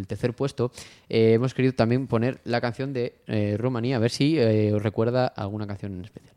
[0.08, 0.72] tercer puesto,
[1.10, 4.82] eh, hemos querido también poner la canción de eh, Rumanía, a ver si eh, os
[4.82, 6.35] recuerda alguna canción en especial.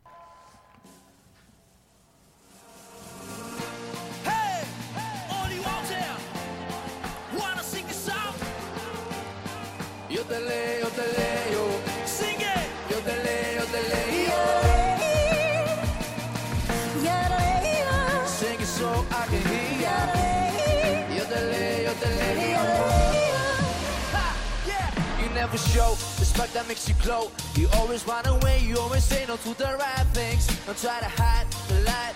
[25.73, 27.29] Show the spark that makes you glow.
[27.55, 30.47] You always run away, you always say no to the right things.
[30.65, 32.15] Don't try to hide the light.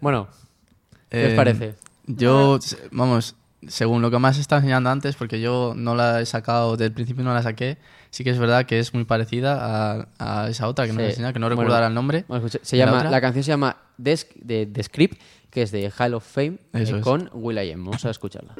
[0.00, 0.28] Bueno,
[1.10, 1.74] ¿qué os Eh, parece?
[2.06, 3.36] Yo, se- vamos,
[3.68, 7.22] según lo que más estaba enseñando antes, porque yo no la he sacado, del principio
[7.22, 7.78] no la saqué,
[8.10, 9.58] sí que es verdad que es muy parecida
[10.00, 11.08] a, a esa otra que nos Sí.
[11.10, 12.24] enseña, que no Bueno, recuerdo ahora el nombre.
[12.26, 13.10] Bueno, escucha, se ¿Y la llama, otra?
[13.10, 16.96] la, canción se llama Desk, de The Script, que es de Hall of Fame, Eso
[16.96, 17.04] eh, es.
[17.04, 17.84] con Will.i.am.
[17.84, 18.56] Vamos a escucharla.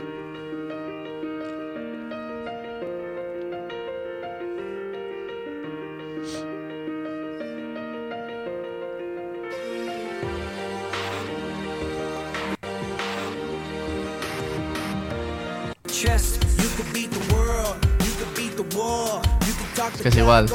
[20.03, 20.47] Que es igual.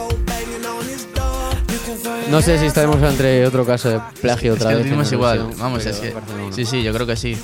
[2.30, 4.90] No sé si estaremos ante otro caso de plagio Es otra que el vez.
[4.90, 5.50] ritmo es igual.
[5.58, 6.14] Vamos, es que.
[6.52, 7.38] Sí, sí, yo creo que sí.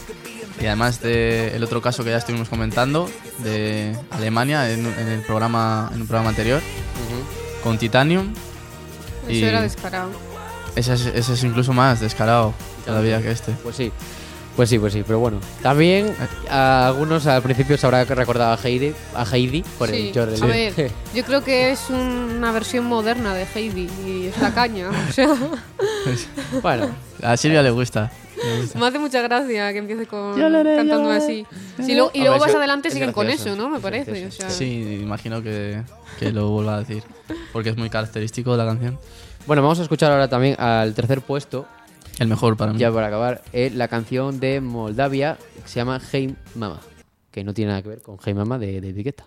[0.62, 5.22] Y además de el otro caso que ya estuvimos comentando de Alemania en, en el
[5.22, 6.62] programa en un programa anterior
[7.64, 8.34] con Titanium
[9.24, 10.12] Eso Y- era descarado.
[10.76, 12.54] ese es, ese es incluso más descarado
[12.86, 13.52] todavía que este.
[13.64, 13.92] Pues sí.
[14.56, 15.40] Pues sí, pues sí, pero bueno.
[15.64, 16.14] También
[16.50, 20.44] a algunos al principio se habrá recordado a Heidi, a Heidi por Sí, el Jordan.
[20.44, 24.90] a ver, yo creo que es una versión moderna de Heidi y es la caña.
[24.92, 25.28] O sea,
[26.62, 26.88] bueno,
[27.24, 28.12] A Silvia le gusta.
[28.76, 31.46] me hace mucha gracia que empiece con cantando así.
[31.84, 33.70] Sí, lo- y luego más eso adelante siguen con eso, ¿no?
[33.70, 34.28] Me es parece.
[34.28, 35.82] O sea, Sí, imagino que,
[36.20, 37.04] que lo vuelva a decir.
[37.52, 39.00] Porque es muy característico de la canción.
[39.48, 41.66] bueno, vamos a escuchar ahora también al tercer puesto,
[42.20, 42.80] El mejor para mí.
[42.80, 46.80] ya para acabar, eh, la canción de Moldavia que se llama Hey Mama,
[47.32, 49.26] que no tiene nada que ver con Hey Mama de, de etiqueta.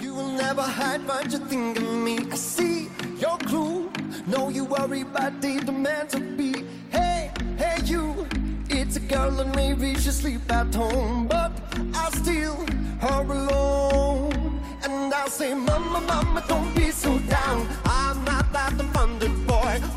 [0.00, 2.18] You will never hide what you think of me.
[2.30, 3.90] I see your clue.
[4.26, 6.64] No, you worry about the demands of be.
[6.90, 8.26] Hey, hey, you.
[8.68, 11.52] It's a girl and maybe she sleep at home, but
[11.94, 12.56] I still
[13.00, 14.60] her alone.
[14.84, 17.66] And I say, Mama, Mama, don't be so down.
[17.84, 19.43] I'm not that abundant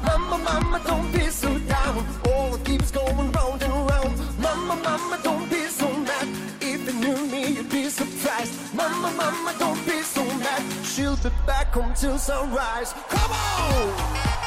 [0.03, 2.05] Mama, Mama, don't be so down.
[2.27, 4.13] All it keeps going round and round.
[4.39, 6.27] Mama, Mama, don't be so mad.
[6.61, 8.73] If you knew me, you'd be surprised.
[8.73, 10.63] Mama, Mama, don't be so mad.
[10.83, 12.93] She'll be back home till sunrise.
[13.09, 14.46] Come on!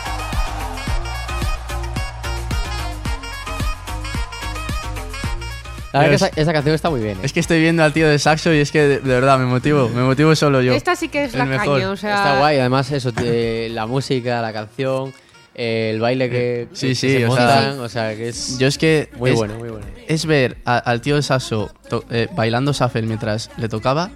[5.92, 7.16] La verdad que esa, esa canción está muy bien.
[7.18, 7.20] ¿eh?
[7.24, 9.46] Es que estoy viendo al tío de saxo y es que de, de verdad me
[9.46, 9.88] motivo.
[9.88, 10.72] Me motivo solo yo.
[10.72, 11.78] esta sí que es El la mejor.
[11.80, 11.90] caña.
[11.90, 15.12] O sea, Está guay, además eso, eh, la música, la canción,
[15.54, 18.56] eh, el baile que, Sí, que sí, se o sea, montan, o sea, que es
[18.58, 19.08] Yo es que.
[19.18, 19.86] muy es, bueno, muy bueno.
[20.06, 24.10] Es ver a- al tío de saxo to- eh, bailando shuffle mientras le tocaba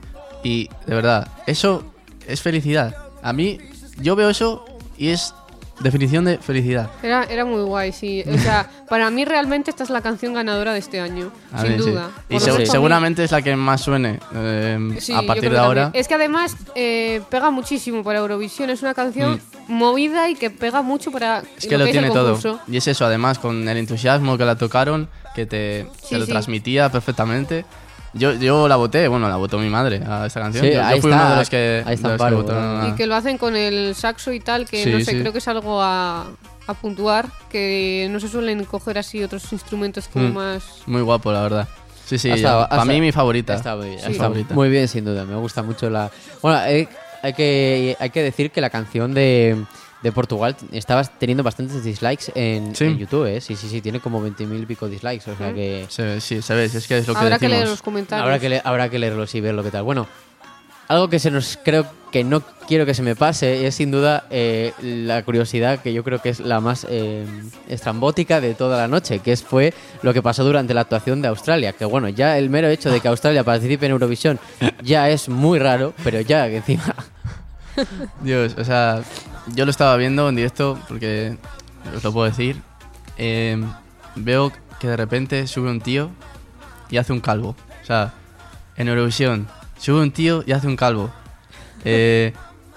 [0.44, 1.92] y de verdad, eso
[2.28, 2.94] es felicidad.
[3.22, 3.58] A mí,
[4.00, 4.64] yo veo eso
[4.96, 5.34] y es
[5.80, 6.90] definición de felicidad.
[7.02, 8.22] Era, era muy guay, sí.
[8.32, 11.72] O sea, para mí realmente esta es la canción ganadora de este año, A sin
[11.72, 11.90] sí.
[11.90, 12.10] duda.
[12.28, 15.64] Y Por segu- seguramente es la que más suene eh, Sí, a partir de también.
[15.64, 15.90] ahora.
[15.94, 18.70] Es que además eh, pega muchísimo para Eurovisión.
[18.70, 21.44] Es una canción movida y que pega mucho para Mm.
[21.58, 22.38] Es que lo es tiene todo.
[22.68, 26.26] Y es eso, además, con el entusiasmo que la tocaron, que te, Sí, te lo
[26.26, 26.30] sí.
[26.32, 27.64] transmitía perfectamente.
[28.14, 30.64] Yo, yo la voté, bueno, la votó mi madre a esta canción.
[30.64, 32.24] Sí, yo, yo ahí fui está, uno de los que, ahí está de los que
[32.24, 34.98] Amparo, votaron a- Y que lo hacen con el saxo y tal, que Sí, no
[35.00, 35.18] sé, sí.
[35.20, 36.26] creo que es algo a,
[36.66, 40.32] a puntuar, que no se suelen coger así otros instrumentos como Mm.
[40.32, 40.64] más...
[40.86, 41.68] Muy guapo, la verdad.
[42.06, 43.54] Sí, sí, Ha estado- para mí mi favorita.
[43.54, 44.54] Está muy bien, favorita.
[44.54, 45.24] muy sin duda.
[45.24, 46.10] Me gusta mucho la.
[46.42, 46.86] Bueno, eh,
[47.22, 49.56] hay, que, hay que decir que la canción de,
[50.04, 52.84] de Portugal estaba teniendo bastantes dislikes en, Sí.
[52.84, 53.40] en YouTube, ¿eh?
[53.40, 55.28] Sí, sí, sí, tiene como 20.000 y pico dislikes.
[55.30, 55.86] O sea que.
[55.88, 57.50] Sí, si es que es lo que Habrá que decimos.
[57.50, 58.22] leer los comentarios.
[58.24, 59.82] Habrá que, le- habrá que leerlos y ver lo que tal.
[59.82, 60.06] Bueno,
[60.88, 64.26] algo que se nos creo que no quiero que se me pase es sin duda
[64.30, 67.24] eh, la curiosidad que yo creo que es la más eh,
[67.68, 71.28] estrambótica de toda la noche, que es, fue lo que pasó durante la actuación de
[71.28, 71.72] Australia.
[71.72, 74.38] Que bueno, ya el mero hecho de que Australia participe en Eurovisión
[74.82, 76.94] ya es muy raro, pero ya que encima.
[78.22, 79.02] Dios, o sea,
[79.54, 81.36] yo lo estaba viendo en directo porque
[81.94, 82.60] os lo puedo decir.
[83.18, 83.62] eh,
[84.16, 86.10] veo que de repente sube un tío
[86.90, 87.56] y hace un calvo.
[87.82, 88.12] O sea,
[88.76, 91.10] en Eurovisión sube un tío y hace un calvo.
[91.86, 92.32] Eh,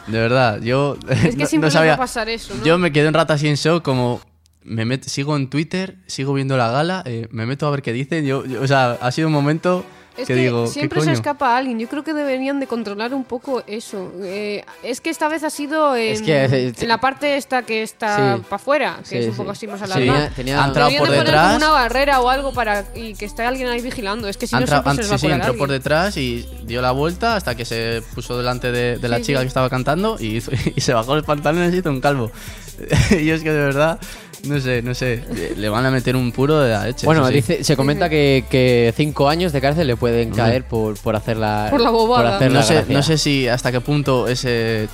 [0.08, 1.92] de verdad, yo Es que no- siempre no sabía.
[1.92, 2.66] va a pasar eso, ¿no?
[2.66, 4.20] Yo me quedé un rato así en shock, como
[4.64, 7.94] me met- sigo en Twitter, sigo viendo la gala, eh, me meto a ver qué
[7.94, 8.26] dicen.
[8.26, 9.86] Yo, yo- o sea, ha sido un momento
[10.17, 11.80] Es que, que digo, ¿qué siempre se escapa alguien.
[11.80, 14.12] Yo creo que deberían de controlar un poco eso.
[14.23, 17.62] Eh, es que esta vez ha sido en, Es que, eh, en la parte esta
[17.62, 18.41] que está Sí.
[18.49, 20.19] para afuera, que Sí, es un poco así más Sí, alargada.
[20.19, 21.45] tenía- tenía- Ha entrado por de poner detrás.
[21.45, 24.27] como una barrera o algo para y que esté alguien ahí vigilando.
[24.27, 25.80] Es que si no siempre se les va a sí, colar entró por alguien.
[25.80, 29.39] detrás y dio la vuelta hasta que se puso delante de, de la Sí, chica
[29.39, 29.43] sí.
[29.43, 32.32] que estaba cantando y, hizo- y se bajó los pantalones y hizo un calvo.
[33.20, 34.00] y es que de verdad,
[34.48, 35.24] no sé, no sé,
[35.56, 37.06] le van a meter un puro de la leche.
[37.06, 37.34] Bueno, sí.
[37.34, 41.38] dice, se comenta que, que cinco años de cárcel le pueden caer por, por hacer
[41.38, 41.68] la.
[41.70, 42.38] Por la bobada.
[42.38, 42.96] hacer la no sé, gracia.
[42.96, 44.88] no sé si hasta qué punto ese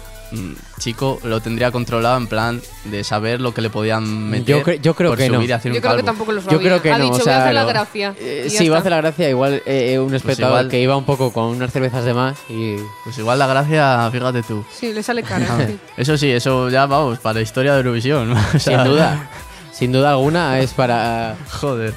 [0.80, 4.82] chico lo tendría controlado en plan de saber lo que le podían meter Yo cre-
[4.82, 5.39] yo creo por que no.
[5.39, 6.60] hacer Yo un creo que tampoco lo Yo sabía.
[6.60, 7.04] creo que ha no.
[7.06, 8.15] dicho, o voy sea, a hacer la gracia.
[8.19, 9.30] eh, sí, va a hacer la gracia.
[9.30, 12.76] Igual eh, un espectador igual- que iba un poco con unas cervezas de más y.
[13.04, 14.63] Pues igual la gracia, fíjate tú.
[14.72, 15.46] Sí, le sale cara.
[15.67, 15.78] sí.
[15.98, 18.32] Eso sí, eso ya vamos, para la historia de Eurovisión.
[18.56, 19.30] o sea, Sin duda.
[19.73, 21.36] Sin duda alguna es para...
[21.59, 21.93] Joder.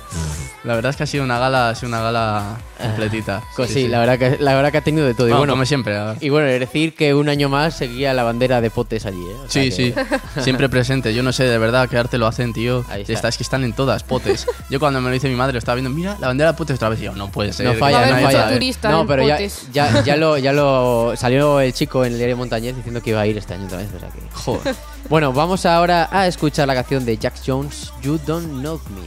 [0.65, 3.41] La verdad es que ha sido una gala, ha sido una gala completita.
[3.55, 5.29] Pues sí, La, verdad que, la verdad que ha tenido de todo.
[5.29, 5.97] y Bueno, bueno, como siempre.
[6.21, 9.35] y bueno, es decir que un año más seguía la bandera de potes allí, ¿eh?
[9.47, 9.95] O sea Sí, que- sí,
[10.41, 11.15] siempre presente.
[11.15, 12.85] Yo no sé de verdad qué arte lo hacen, tío.
[12.89, 13.13] Ahí está.
[13.13, 14.47] está, es que están en todas, potes.
[14.71, 16.75] Yo cuando me lo dice mi madre, lo estaba viendo, mira, la bandera de potes
[16.77, 16.99] otra vez.
[17.01, 17.67] Y yo, no puede ser.
[17.67, 18.41] No falla, no mucho falla.
[18.41, 18.53] sabe".
[18.55, 19.39] turista No, pero ya,
[19.73, 23.21] ya, ya, lo, ya lo salió el chico en el diario Montañés diciendo que iba
[23.21, 23.89] a ir este año otra vez.
[23.95, 24.75] o sea que- Joder.
[25.09, 29.03] Bueno, vamos ahora a escuchar la canción de Jack Jones, You Don't Know Me.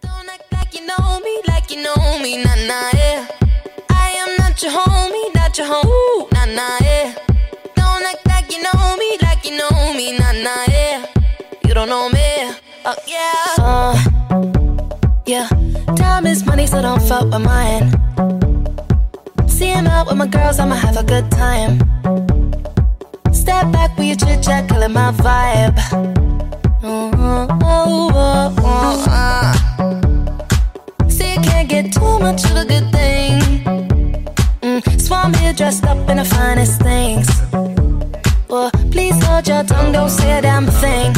[0.00, 3.26] Don't act like you know me, like you know me, nah nah yeah.
[3.90, 7.14] I am not your homie, not your home, nah nah yeah.
[7.76, 11.04] Don't act like you know me, like you know me, nah nah yeah.
[11.66, 12.54] You don't know me,
[12.86, 13.54] oh yeah.
[13.58, 13.96] Uh,
[15.26, 15.48] yeah,
[15.96, 18.47] time is money, so don't fuck with mine.
[19.58, 21.80] See him out with my girls, I'ma have a good time.
[23.32, 25.76] Step back with your chit chat, killing my vibe.
[26.84, 31.08] Oh, oh, oh, oh, uh.
[31.08, 33.40] See, you can't get too much of a good thing.
[34.62, 37.26] Mm, so I'm here dressed up in the finest things.
[38.48, 41.17] Well, please hold your tongue, don't say a damn thing.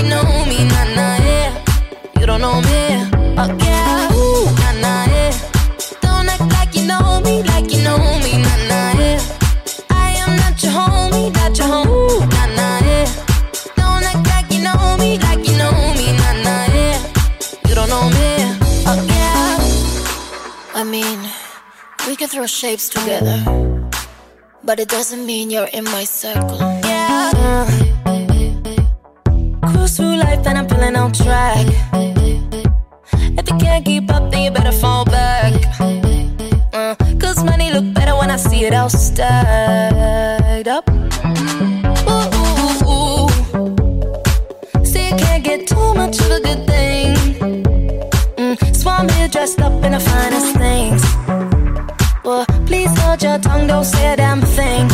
[22.21, 23.41] can throw shapes together,
[24.63, 26.59] but it doesn't mean you're in my circle.
[26.85, 27.65] Yeah.
[29.65, 31.65] Cruise through life and I'm feeling on track.
[33.39, 35.51] If you can't keep up, then you better fall back.
[36.71, 40.87] Uh, Cause money look better when I see it all stacked up.
[42.07, 44.85] Ooh, ooh, ooh.
[44.85, 47.15] See, you can't get too much of a good thing.
[48.37, 51.30] Mm, so I'm here dressed up in the finest things.
[52.23, 54.87] Well, please hold your tongue, don't say a damn thing.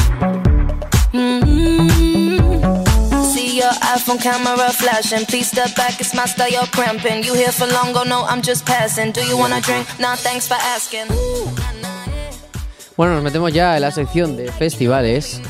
[1.11, 2.37] mm
[3.25, 5.25] See your iPhone camera flashing.
[5.25, 7.23] Please step back, it's my style, you're cramping.
[7.23, 9.11] You here for long, go no, I'm just passing.
[9.11, 9.87] Do you wanna drink?
[9.99, 11.07] Nah, thanks for asking.
[12.95, 15.41] Bueno, nos metemos ya en la sección de festivales.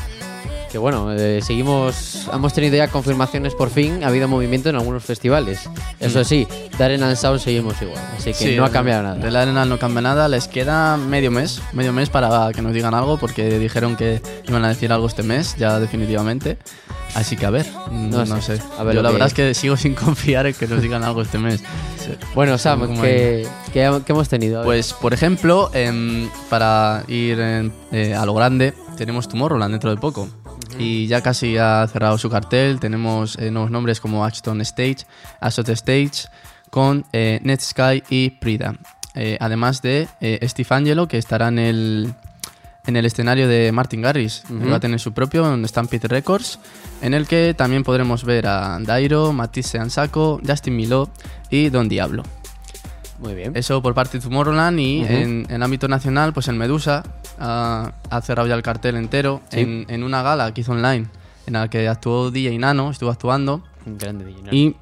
[0.70, 2.28] Que bueno, eh, seguimos.
[2.32, 4.04] Hemos tenido ya confirmaciones por fin.
[4.04, 5.60] Ha habido movimiento en algunos festivales.
[5.98, 6.46] Eso sí,
[6.78, 7.98] Darren and Sound seguimos igual.
[8.16, 9.14] Así que Sí, no ha cambiado nada.
[9.14, 10.28] De la Arenal no cambia nada.
[10.28, 14.62] Les queda medio mes, medio mes para que nos digan algo, porque dijeron que iban
[14.64, 16.58] a decir algo este mes, ya definitivamente.
[17.14, 18.58] Así que a ver, mm, No no, sé.
[18.58, 18.62] sé.
[18.78, 21.02] A ver Yo la que- verdad es que sigo sin confiar en que nos digan
[21.02, 21.60] algo este mes.
[21.96, 22.12] Sí.
[22.34, 24.62] Bueno, Sam, ¿qué, qué- hemos tenido?
[24.64, 30.28] Pues, por ejemplo, em, para ir eh, a lo grande, tenemos Tomorrowland dentro de poco.
[30.78, 32.80] Y ya casi ha cerrado su cartel.
[32.80, 35.06] Tenemos eh, nuevos nombres como Ashton Stage,
[35.40, 36.28] Asot Stage,
[36.70, 38.74] con eh, Netsky y Prida.
[39.14, 42.14] Eh, además de eh, Steve Angelo, que estará en el,
[42.86, 44.44] en el escenario de Martin Garrix.
[44.50, 46.58] Va a tener su propio en Stampede Records,
[47.02, 51.10] en el que también podremos ver a Dairo, Matisse Ansako, Justin Milo
[51.50, 52.22] y Don Diablo.
[53.18, 53.52] Muy bien.
[53.56, 57.02] Eso por parte de Tomorrowland y en, en ámbito nacional, pues el Medusa
[57.38, 59.60] ha, ha cerrado ya el cartel entero Sí.
[59.60, 61.06] en, en una gala que hizo online,
[61.46, 64.48] en la que actuó DJ Nano, estuvo actuando, Un grande DJ, ¿no?
[64.52, 64.76] y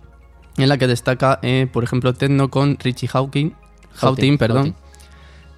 [0.59, 3.51] en la que destaca, eh, por ejemplo, Tecno con Richie Hawking,
[3.97, 4.75] Houghton, perdón.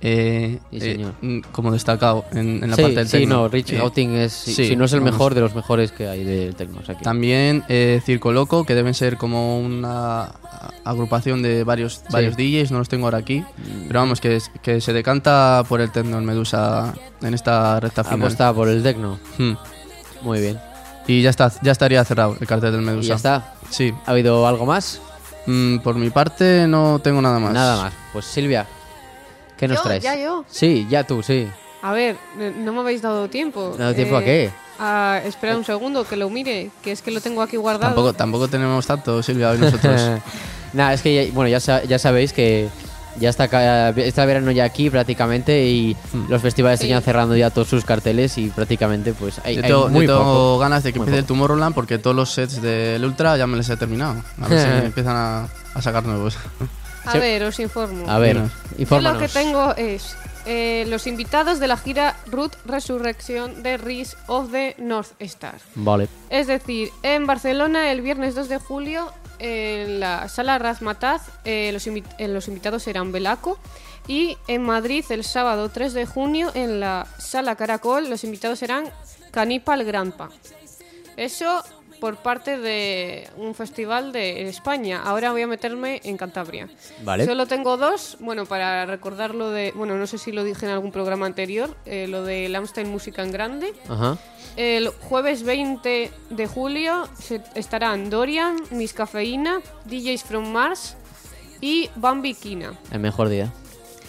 [0.00, 1.12] Eh, Sí, eh, señor.
[1.20, 3.36] mm, como destacado en, en la sí, parte del sí, techno.
[3.36, 5.12] no, Rich Eh, Houghton es, si, no es el vamos.
[5.14, 6.80] mejor, de los mejores que hay del techno.
[6.80, 10.30] o sea que- También eh, Circo Loco, que deben ser como una
[10.84, 13.44] agrupación de varios, varios DJs, no los tengo ahora aquí.
[13.86, 14.40] Pero vamos, que,
[14.80, 18.20] se decanta por el techno en Medusa en esta recta final.
[18.20, 19.18] Apuesta por el techno.
[19.38, 19.52] Hmm.
[20.22, 20.58] Muy bien.
[21.06, 23.08] Y ya está, ya estaría cerrado el cartel del Y Medusa.
[23.08, 23.54] ya está.
[23.70, 23.92] Sí.
[24.06, 25.00] ¿Ha habido algo más?
[25.46, 27.52] Mm, por mi parte no tengo nada más.
[27.52, 27.92] Nada más.
[28.12, 28.66] Pues Silvia,
[29.58, 29.82] ¿qué nos ¿Yo?
[29.82, 30.02] traes?
[30.02, 30.44] ¿Ya yo?
[30.48, 31.46] Sí, ya tú, sí.
[31.82, 32.16] A ver,
[32.58, 33.74] no me habéis dado tiempo.
[33.78, 34.50] ¿Dado tiempo a Eh, qué?
[34.78, 37.86] a- espera un segundo, que lo mire, que es que lo tengo aquí guardado.
[37.94, 40.00] Tampoco, tampoco tenemos tanto, Silvia, hoy nosotros.
[40.72, 42.68] Nada, es que ya, bueno, ya, ya sabéis que
[43.20, 46.26] ya está, ca- está el verano ya aquí prácticamente y Hmm.
[46.28, 46.86] los festivales Sí.
[46.86, 50.12] están cerrando ya todos sus carteles y prácticamente pues hay, yo hay tengo, muy yo
[50.18, 50.58] tengo poco.
[50.58, 51.34] ganas de que Muy empiece el poco.
[51.34, 54.22] Tomorrowland porque todos los sets del Ultra ya me los he terminado.
[54.40, 56.36] A ver si empiezan a, a sacar nuevos.
[57.08, 58.08] A Se- ver, os informo.
[58.10, 58.52] A ver, Dinos.
[58.70, 59.20] Yo infórmanos.
[59.20, 64.50] lo que tengo es eh, los invitados de la gira Root Resurrection de Rise of
[64.52, 65.56] the North Star.
[65.74, 66.08] Vale.
[66.30, 71.86] Es decir, en Barcelona el viernes 2 de julio, en la sala Razmataz, eh, los,
[71.86, 73.58] invi- eh, los invitados serán Belaco.
[74.06, 78.90] Y en Madrid el sábado 3 de junio, en la sala Caracol, los invitados serán
[79.30, 80.30] Canipal Grandpa.
[81.16, 81.62] Eso
[82.00, 85.02] por parte de un festival de España.
[85.04, 86.68] Ahora voy a meterme en Cantabria.
[87.02, 87.24] Vale.
[87.24, 90.72] Solo tengo dos, bueno, para recordar lo de, bueno, no sé si lo dije en
[90.72, 93.72] algún programa anterior, eh, lo de Lamstein Música en Grande.
[93.88, 94.16] Ajá.
[94.56, 100.96] El jueves 20 de julio se- estarán Dorian, Miss Cafeína, DJs from Mars
[101.60, 102.72] y Bambi Kina.
[102.90, 103.52] El mejor día.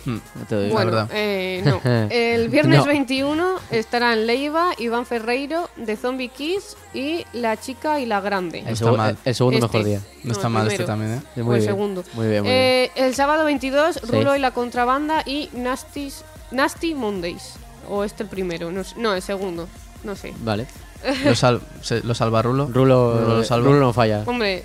[0.06, 0.74] Lo digo.
[0.74, 1.10] Bueno, verdad.
[1.14, 1.82] eh, no.
[2.10, 2.86] El viernes No.
[2.86, 8.60] 21 estarán Leiva, Iván Ferreiro, de Zombie Kids y La Chica y la Grande.
[8.60, 9.18] el, está segu- mal.
[9.26, 9.78] el segundo Este.
[9.78, 10.02] mejor día.
[10.24, 11.42] No está mal este también, ¿eh?
[11.42, 11.72] O muy el bien.
[11.74, 12.04] segundo.
[12.14, 12.62] Muy bien, muy bien.
[12.64, 14.02] Eh, El sábado 22, Sí.
[14.12, 17.54] Rulo y la Contrabanda y Nasty's- Nasty Mondays.
[17.90, 19.68] O este el primero, no, no, el segundo,
[20.04, 20.34] no sé.
[20.40, 20.66] Vale.
[21.24, 22.66] Lo, sal- se- lo salva Rulo.
[22.68, 23.68] Rulo, Rulo lo salva.
[23.68, 24.24] Rulo no falla.
[24.26, 24.64] Hombre,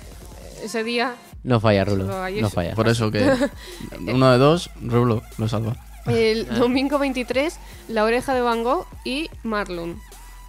[0.63, 1.15] ese día
[1.45, 2.05] No falla, Rulo.
[2.41, 2.73] No falla.
[2.75, 3.23] Por eso que
[4.07, 5.75] uno de dos, Rulo lo salva.
[6.07, 6.55] El Ah.
[6.55, 9.99] domingo 23, La Oreja de Van Gogh y Marlon.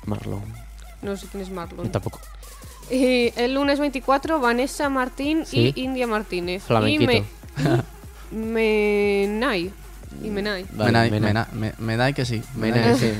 [0.07, 0.43] Marlon.
[1.03, 1.91] No sé quién es Yo Marlon.
[1.91, 2.19] tampoco.
[2.91, 5.73] Y el lunes 24, Vanessa Martín Sí.
[5.75, 6.63] y India Martínez.
[6.63, 7.13] Flamenquito.
[7.13, 7.25] Y me...
[8.33, 9.71] Menai.
[10.23, 10.65] Y Menai.
[10.73, 12.43] Vale, Menai- que sí.
[12.55, 12.99] Menai, Menai.
[12.99, 13.13] sí.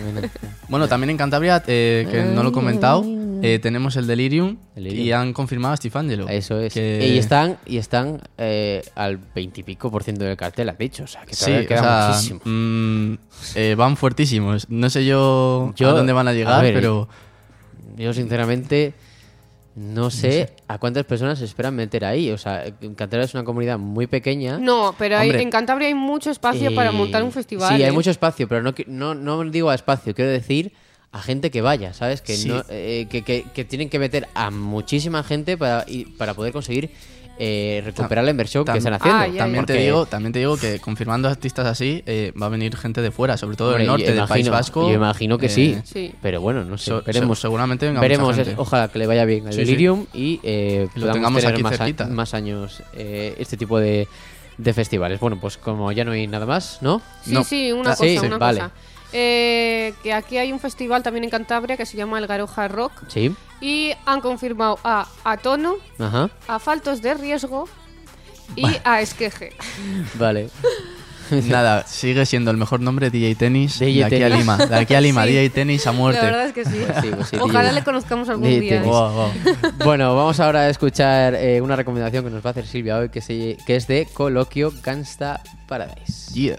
[0.69, 3.03] Bueno, también en Cantabria, eh, que no lo he comentado,
[3.43, 5.07] eh, tenemos el Delirium, Delirium.
[5.07, 6.29] y han confirmado a Steve Angelo.
[6.29, 6.73] Eso es.
[6.75, 11.05] Que- Y están, y están eh, al veintipico por ciento del cartel, has dicho.
[11.05, 12.41] O sea, que Sí, o queda sea, muchísimo.
[12.45, 13.15] mm,
[13.55, 14.69] eh, van fuertísimos.
[14.71, 17.09] No sé yo, Yo- a dónde van a llegar, a ver, pero
[17.97, 18.93] Yo, sinceramente,
[19.75, 22.31] no sé a cuántas personas se esperan meter ahí.
[22.31, 22.65] O sea,
[22.97, 24.59] Cantabria es una comunidad muy pequeña.
[24.59, 25.43] No, pero hay- Hombre.
[25.43, 27.69] en Cantabria hay mucho espacio para montar un festival.
[27.77, 27.93] Sí, hay ¿eh?
[27.93, 30.73] mucho espacio, pero no, no, no digo a espacio, quiero decir
[31.17, 32.21] a gente que vaya, ¿sabes?
[32.23, 32.49] Que, Sí.
[32.49, 36.53] no, eh, que, que- que tienen que meter a muchísima gente para, y- para poder
[36.53, 36.91] conseguir
[37.39, 39.21] eh, recuperar la inversión que están haciendo.
[39.21, 42.75] Ah, también te digo, también te digo que confirmando artistas así eh, va a venir
[42.79, 44.89] gente de fuera, sobre todo del norte, yo del País imagino- Vasco.
[44.89, 46.15] Yo imagino que eh, sí, Sí.
[46.23, 46.87] Pero bueno, no sé.
[46.93, 47.39] so- veremos.
[47.39, 48.35] se- seguramente venga veremos.
[48.35, 49.65] mucha es- ojalá que le vaya bien al Sí, sí.
[49.67, 52.07] Delirium y eh, lo tengamos tener aquí más, a- cerquita.
[52.07, 54.09] más años eh, este tipo de,
[54.57, 55.21] de festivales.
[55.21, 57.03] Bueno, pues como ya no hay nada más, ¿no?
[57.23, 57.45] Sí, No.
[57.45, 58.61] sí, una Ah, cosa, sí, una vale.
[58.61, 58.73] cosa.
[59.19, 62.93] Eh, que aquí hay un festival también en Cantabria que se llama el Garoja Rock
[63.09, 63.35] Sí.
[63.63, 66.29] y han confirmado a Atono, Ajá.
[66.47, 67.67] a Faltos de Riesgo
[68.57, 69.55] y a Esqueje.
[70.19, 70.51] Vale.
[71.49, 74.39] Nada, sigue siendo el mejor nombre DJ Tenis DJ de aquí a Tenis.
[74.39, 74.57] Lima.
[74.59, 75.31] De aquí a Lima, Sí.
[75.31, 76.21] DJ Tenis a muerte.
[76.21, 76.77] La verdad es que sí.
[76.87, 77.73] Pues sí, pues sí, Ojalá DJ.
[77.81, 78.77] le conozcamos algún DJ día.
[78.77, 78.85] ¿eh?
[78.85, 79.31] Wow, wow.
[79.85, 83.09] Bueno, vamos ahora a escuchar eh, una recomendación que nos va a hacer Silvia hoy,
[83.09, 86.33] que, se- que es de Coloquio Gangsta Paradise.
[86.33, 86.59] Yeah.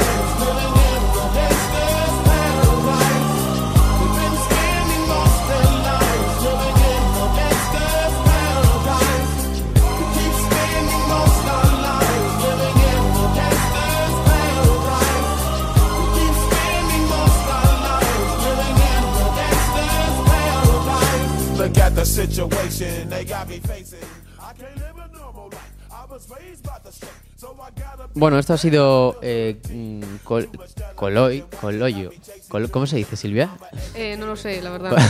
[21.61, 23.99] Look at the situation they got me facing.
[24.39, 25.71] I can't live a normal life.
[25.91, 29.61] I was raised by the street, so I gotta be Bueno, esto ha sido eh,
[29.69, 30.49] mm, col-
[30.95, 32.09] Coloy, Coloyo.
[32.47, 33.49] Col- ¿Cómo se dice, Silvia?
[33.93, 34.97] Eh, no lo sé, la verdad.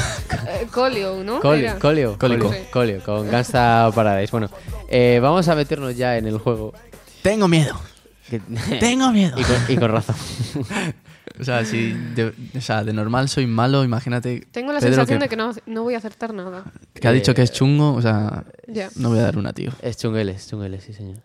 [0.49, 1.39] Eh, Colio, ¿no?
[1.39, 1.79] Colio.
[1.79, 2.17] Colio.
[2.19, 4.31] Colio, Colio, con Gangsta Paradise.
[4.31, 4.49] Bueno,
[4.89, 6.73] eh, vamos a meternos ya en el juego.
[7.23, 7.79] Tengo miedo.
[8.81, 9.37] Tengo miedo.
[9.39, 10.15] y, con, y con razón.
[11.41, 14.45] O sea, si de, o sea, de normal soy malo, imagínate.
[14.51, 16.63] Tengo la Pedro sensación que, de que no, no voy a acertar nada.
[16.93, 18.89] que ha dicho que es chungo, o sea, Ya.
[18.95, 19.71] no voy a dar una, tío.
[19.81, 21.17] Es chungueles, chungueles, sí, señor.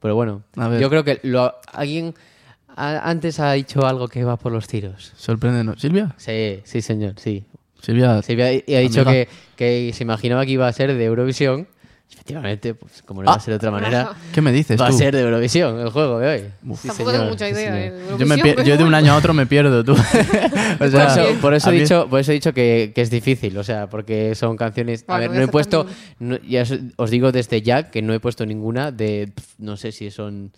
[0.00, 0.80] Pero bueno, A ver.
[0.80, 2.14] yo creo que lo, alguien
[2.74, 5.12] a- antes ha dicho algo que va por los tiros.
[5.16, 5.80] Sorpréndenos.
[5.80, 6.14] ¿Silvia?
[6.16, 7.44] Sí, sí, señor, sí.
[7.82, 11.68] Silvia, Silvia y ha dicho que, que se imaginaba que iba a ser de Eurovisión.
[12.14, 13.40] Efectivamente, pues como no va a Ah.
[13.40, 16.28] ser de otra manera, ¿qué me dices va a ser de Eurovisión el juego de
[16.28, 16.40] hoy.
[16.40, 17.72] Sí, Tampoco señor, tengo mucha sí, idea.
[17.72, 17.92] señor.
[17.92, 19.92] de Yo, me Eurovisión, pier- pero yo de un año a otro me pierdo, tú.
[20.74, 23.10] O Por sea, eso, por eso he dicho, por eso he dicho que, que es
[23.10, 25.04] difícil, o sea, porque son canciones.
[25.08, 25.86] A ver, no he puesto,
[26.18, 29.92] no- ya os, os digo desde ya que no he puesto ninguna de, no sé
[29.92, 30.52] si son,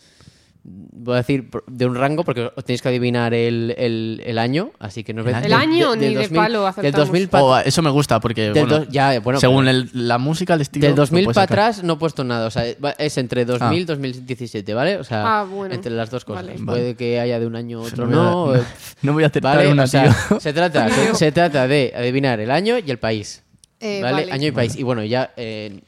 [0.68, 4.72] voy a decir de un rango porque os tenéis que adivinar el, el, el año,
[4.80, 5.46] así que no os ¿El año?
[5.46, 7.06] El año del ni de 2000 palo Del acertamos.
[7.08, 10.18] 2000 pa- Oh, eso me gusta porque, del bueno, ya, bueno, según pero- el- la
[10.18, 10.86] música, el estilo...
[10.88, 12.64] del lo 2000 puedes para atrás no he puesto nada, o sea,
[12.98, 14.96] es entre 2000 y 2017, ¿vale?
[14.96, 15.72] O sea, Ah, bueno.
[15.74, 16.44] entre las dos cosas.
[16.46, 16.58] Vale.
[16.64, 18.46] Puede que haya de un año otro No voy a- no.
[18.46, 18.62] no- eh,
[19.02, 19.70] No voy a acertar ¿Vale?
[19.70, 20.40] una, o sea, tío.
[20.40, 23.42] se trata, se, se trata de adivinar el año y el país.
[23.78, 24.14] Eh, ¿Vale?
[24.22, 24.32] vale.
[24.32, 24.74] Año y país.
[24.74, 25.80] Y bueno, ya eh,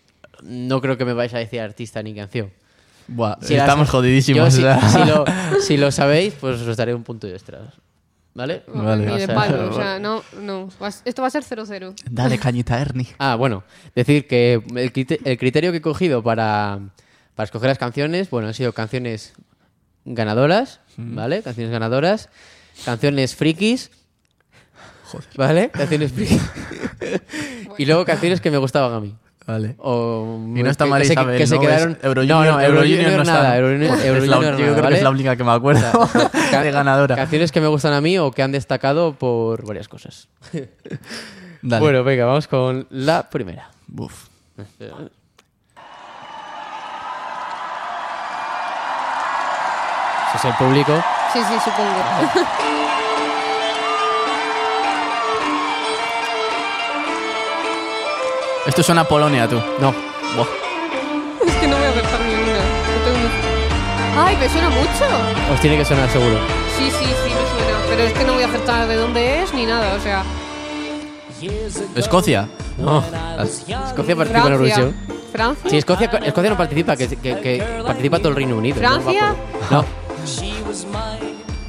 [0.43, 2.51] no creo que me vais a decir artista ni canción.
[3.09, 4.55] Buah, Si las- estamos jodidísimos.
[4.55, 4.89] Yo, si, o sea.
[4.91, 5.25] si lo,
[5.63, 7.61] si lo sabéis, pues os daré un punto de extra.
[8.35, 8.63] ¿Vale?
[8.69, 9.05] Vale.
[9.07, 10.69] Ni O de sea, palo, o sea, no, no.
[11.05, 11.95] Esto va a ser 0-0.
[12.11, 13.09] Dale cañita, Ernie.
[13.19, 16.79] Ah, bueno, decir que el, crite- el criterio que he cogido para,
[17.35, 19.33] para escoger las canciones, bueno, han sido canciones
[20.05, 21.43] ganadoras, ¿vale?
[21.43, 22.29] Canciones ganadoras,
[22.85, 23.91] canciones frikis,
[25.37, 25.71] ¿vale?
[25.71, 26.41] Canciones frikis.
[27.79, 29.17] y luego canciones que me gustaban a mí.
[29.49, 29.77] Vale.
[29.79, 31.61] O Y no está que- María que se, Isabel, que se ¿no?
[31.63, 31.93] quedaron...
[31.93, 33.33] Es Eurojunior, no, no, Eurojunior Eurojunior no está.
[33.43, 34.97] nada, Eurojunior, Es la- Eurojunior yo nada, creo que ¿vale?
[34.99, 36.09] es la única que me acuerdo
[36.51, 37.17] Ca- de ganadora.
[37.17, 40.29] Canciones que me gustan a mí o que han destacado por varias cosas.
[41.63, 41.81] Dale.
[41.83, 43.71] Bueno, venga, vamos con la primera.
[43.87, 44.27] Buf.
[50.29, 50.93] Ese es el público.
[51.33, 52.01] Sí, sí, supongo.
[58.69, 59.57] Esto suena a Polonia, tú.
[59.81, 59.93] No.
[60.37, 60.47] Buah.
[61.47, 62.53] es que no voy a acertar ni una.
[62.53, 65.53] No tengo Ay, me suena mucho.
[65.55, 66.37] Os tiene que sonar seguro.
[66.77, 67.79] Sí, sí, sí, me suena.
[67.89, 70.23] Pero es que no voy a acertar de dónde es ni nada, o sea.
[71.97, 72.49] Escocia.
[72.77, 73.03] No.
[73.43, 74.53] Escocia participa en.
[74.53, 74.97] Eurovisión.
[75.33, 75.71] ¿Francia?
[75.71, 78.77] Sí, Escocia, Escocia no participa, que, que- que participa todo el Reino Unido.
[78.77, 79.35] ¿Francia?
[79.71, 79.85] No,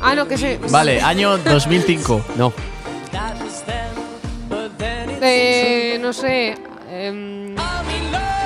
[0.02, 0.60] Ah, no, que sé.
[0.70, 2.22] Vale, año 2005.
[2.38, 2.54] no.
[5.22, 6.56] Eh, no sé.
[7.10, 7.56] Em,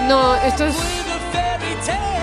[0.08, 0.76] no, esto es.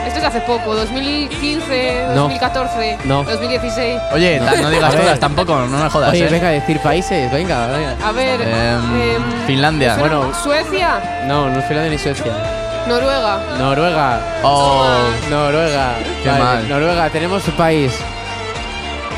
[0.06, 2.22] Esto es de hace poco, 2015, No.
[2.22, 3.22] 2014, No.
[3.22, 4.00] 2016.
[4.12, 6.28] Oye, ta- no digas todas tampoco, no me jodas, Oye, ¿eh?
[6.30, 7.96] venga a decir países, venga, venga.
[8.06, 8.40] A ver.
[8.40, 9.94] Em, em, Finlandia.
[9.96, 10.34] ¿suena Bueno.
[10.42, 12.32] Suecia, No, no es Finlandia ni Suecia.
[12.88, 13.40] Noruega.
[13.58, 14.20] Noruega.
[14.42, 14.84] Oh,
[15.28, 15.92] Noruega.
[16.24, 16.68] Qué mal.
[16.68, 17.92] Noruega, tenemos su país.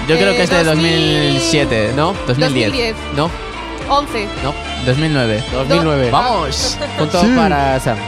[0.08, 1.22] yo creo Eh, que es de 2000.
[1.32, 1.92] 2007.
[1.96, 2.12] No.
[2.26, 2.70] 2010.
[2.72, 3.30] 2010, No,
[3.92, 4.26] 11.
[4.42, 4.54] no.
[4.86, 5.44] 2009.
[5.52, 6.10] 2009.
[6.10, 6.78] Vamos.
[6.98, 7.26] Punto Sí.
[7.36, 7.98] para Sam.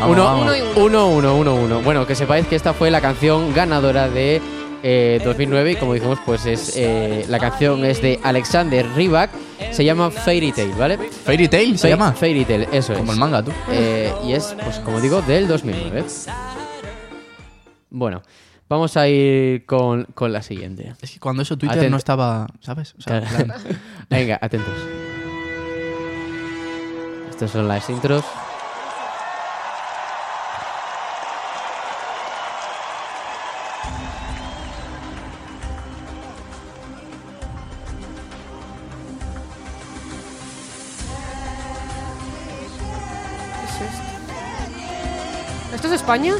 [0.00, 0.42] Vamos, Uno, vamos.
[0.44, 0.72] uno y uno.
[0.84, 1.80] Uno, uno, uno, uno.
[1.82, 4.40] Bueno, que sepáis que esta fue la canción ganadora de
[4.82, 9.30] eh, 2009 y como dijimos, pues es eh, la canción es de Alexander Rybak.
[9.70, 10.98] Se llama Fairy Tail, ¿vale?
[10.98, 12.12] Fairy Tail se Fa- llama.
[12.12, 13.16] Fairy Tail, eso Como es.
[13.16, 13.52] el manga, tú.
[13.70, 16.04] Eh, y es, pues como digo, del 2009.
[17.90, 18.22] Bueno,
[18.68, 20.94] vamos a ir con, con la siguiente.
[21.00, 22.94] Es que cuando eso Twitter no estaba, ¿sabes?
[22.98, 23.36] O sea, Claro.
[23.38, 23.60] en plan-
[24.12, 24.74] Venga, atentos.
[27.30, 28.22] Estas son las intros.
[45.74, 46.34] ¿Esto es España?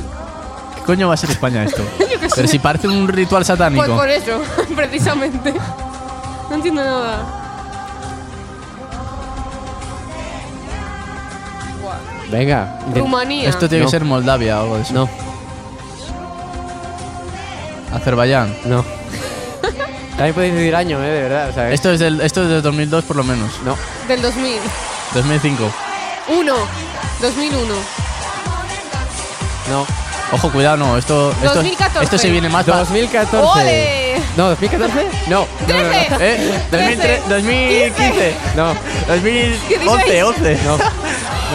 [0.76, 1.82] ¿Qué coño va a ser España esto?
[2.36, 3.82] Pero si parece un ritual satánico.
[3.82, 4.42] Pues por eso,
[4.76, 5.54] precisamente.
[6.50, 7.41] No entiendo nada.
[12.32, 12.78] Venga.
[12.94, 13.48] Rumanía.
[13.50, 13.88] Esto tiene No.
[13.88, 14.94] que ser Moldavia o algo de eso.
[14.94, 15.08] No,
[17.94, 18.54] Azerbaiyán.
[18.64, 18.84] no.
[20.16, 21.08] También podéis decir año, ¿eh?
[21.08, 21.48] De verdad.
[21.50, 23.50] O sea, Esto es, del, esto es de 2002 por lo menos.
[23.64, 23.76] No,
[24.08, 24.56] Del 2000.
[25.14, 25.70] 2005.
[26.28, 26.54] 1.
[27.20, 27.74] 2001.
[29.70, 29.86] no.
[30.34, 30.96] Ojo, cuidado, no.
[30.96, 32.04] Esto, esto, 2014.
[32.04, 32.78] esto se viene más para...
[32.78, 33.36] 2014.
[33.60, 34.14] ¡Ole!
[34.34, 34.94] No, 2014.
[35.28, 35.46] No.
[35.68, 35.90] no, no, no.
[35.90, 36.16] 13.
[36.20, 36.62] ¿Eh?
[36.70, 38.34] 2003, 2015.
[38.56, 38.74] No,
[39.08, 40.58] 2011, 11.
[40.64, 40.78] no.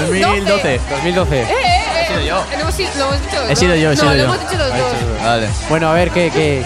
[0.06, 0.80] 2012.
[0.90, 1.42] 2012.
[1.42, 1.56] ¡Eh, eh,
[2.02, 2.06] eh!
[2.08, 2.36] sido yo.
[2.36, 4.24] Lo hemos, lo hemos dicho los He sido yo, he no, sido lo yo.
[4.26, 5.24] hemos dicho los dos.
[5.24, 5.50] Vale.
[5.70, 6.66] Bueno, a ver, ¿qué, qué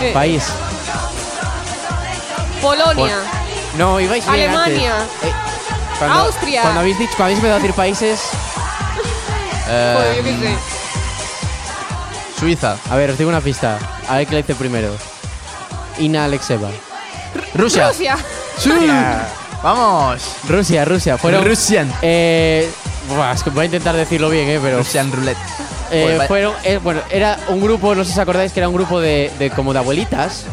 [0.00, 0.44] Eh, país?
[2.62, 3.16] Polonia.
[3.76, 4.94] No, ibais bien Alemania.
[4.96, 5.28] antes.
[5.28, 5.32] Eh,
[5.98, 6.62] cuando- Austria.
[6.62, 8.20] Cuando habéis dicho, cuando habéis empezado a decir países,
[9.70, 10.56] Eh, Joder, yo qué sé.
[12.40, 12.76] Suiza.
[12.90, 13.78] a ver, os digo una pista.
[14.08, 14.96] A ver qué le dice primero.
[15.98, 16.68] Ina Alexeva.
[17.54, 17.88] Rusia.
[17.88, 18.16] Rusia.
[18.64, 19.26] Rusia.
[19.62, 20.22] Vamos.
[20.48, 21.18] Rusia, Rusia.
[21.18, 21.44] Fueron.
[21.44, 21.92] Russian.
[22.02, 22.70] Eh,
[23.08, 24.78] buah, es que voy a intentar decirlo bien, eh, pero.
[24.78, 25.38] Russian roulette.
[25.90, 28.68] Eh, Pues fueron, eh, bueno, era un grupo, no sé si os acordáis que era
[28.68, 30.44] un grupo de, de como de abuelitas.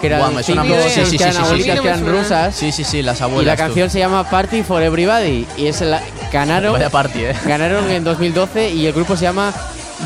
[0.00, 0.88] que eran Guau, me suena cinco, mucho.
[0.88, 1.44] Sí, sí, que sí, eran sí, sí.
[1.44, 2.54] abuelitas que eran rusas.
[2.54, 3.46] Sí, sí, sí, las Y abuelas.
[3.46, 3.62] la tú.
[3.64, 6.00] canción se llama Party for Everybody y es la
[6.32, 7.34] ganaron Vaya party, eh.
[7.46, 9.52] ganaron en 2012 y el grupo se llama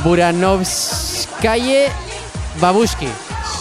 [0.05, 1.89] Buranovskaye
[2.61, 3.09] Babushki.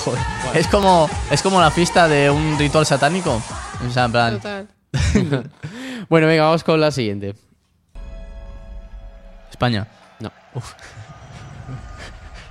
[0.04, 0.22] Joder.
[0.56, 3.42] Es como, es como la fiesta de un ritual satánico.
[3.88, 4.36] O sea, en plan.
[4.38, 4.68] Total.
[6.10, 7.36] Bueno, venga, vamos con la siguiente.
[9.50, 9.88] España.
[10.20, 10.32] No.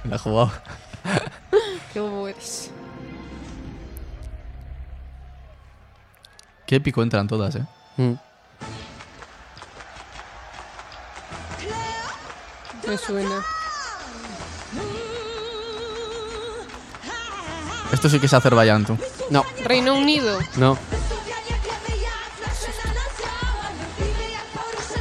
[0.05, 0.51] La he jugado.
[1.93, 2.71] Qué bobo eres.
[6.67, 7.65] Qué épico entran todas, eh.
[7.99, 8.13] Mm.
[12.89, 13.43] Me suena.
[17.93, 18.97] Esto sí que es Azerbaiyán, tú.
[19.31, 20.39] No, Reino Unido.
[20.57, 20.79] no.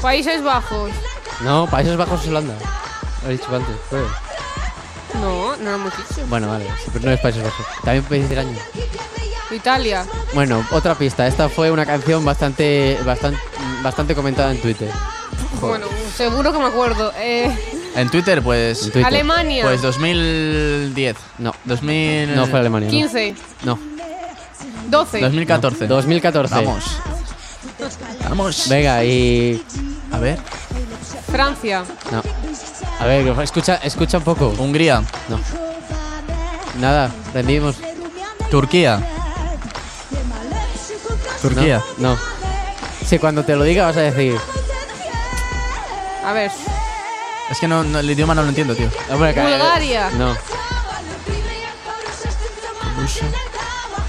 [0.02, 0.92] Países Bajos.
[1.44, 2.56] No, Países Bajos Holanda.
[3.24, 3.76] Lo he dicho antes.
[3.90, 4.06] joder.
[5.16, 6.26] No, no lo hemos dicho.
[6.28, 7.66] Bueno, vale, sí, pero no es Países Bajos.
[7.84, 8.58] También puede decir año.
[9.52, 10.06] Italia.
[10.34, 11.26] Bueno, otra pista.
[11.28, 13.40] Esta fue una canción bastante, bastante,
[13.82, 14.90] bastante comentada en Twitter.
[15.60, 17.12] Bueno, seguro que me acuerdo.
[17.18, 17.52] Eh,
[17.96, 18.84] En Twitter, pues.
[18.84, 19.06] En Twitter.
[19.08, 19.64] Alemania.
[19.66, 21.18] Pues 2010.
[21.40, 22.36] No, 2000.
[22.36, 22.88] no fue Alemania.
[22.88, 22.92] no.
[22.92, 23.36] 15.
[23.64, 23.80] No.
[24.90, 25.20] 12.
[25.22, 25.88] 2014.
[25.88, 26.56] 2014.
[26.56, 26.84] Vamos.
[28.30, 28.68] Vamos.
[28.70, 29.64] Venga, y.
[30.12, 30.40] A ver.
[31.32, 31.84] Francia.
[32.12, 32.24] No.
[33.00, 34.54] A ver, escucha, escucha un poco.
[34.58, 35.04] Hungría.
[35.28, 35.40] No.
[36.80, 37.78] Nada, rendimos.
[38.50, 39.02] Turquía.
[41.42, 41.84] Turquía.
[41.98, 42.16] No.
[42.16, 42.20] no.
[43.06, 44.38] Si cuando te lo diga vas a decir.
[46.26, 46.52] A ver.
[47.50, 48.90] Es que no, no, el idioma no lo entiendo, tío.
[49.10, 50.12] Hombre, Bulgaria.
[50.12, 50.36] No.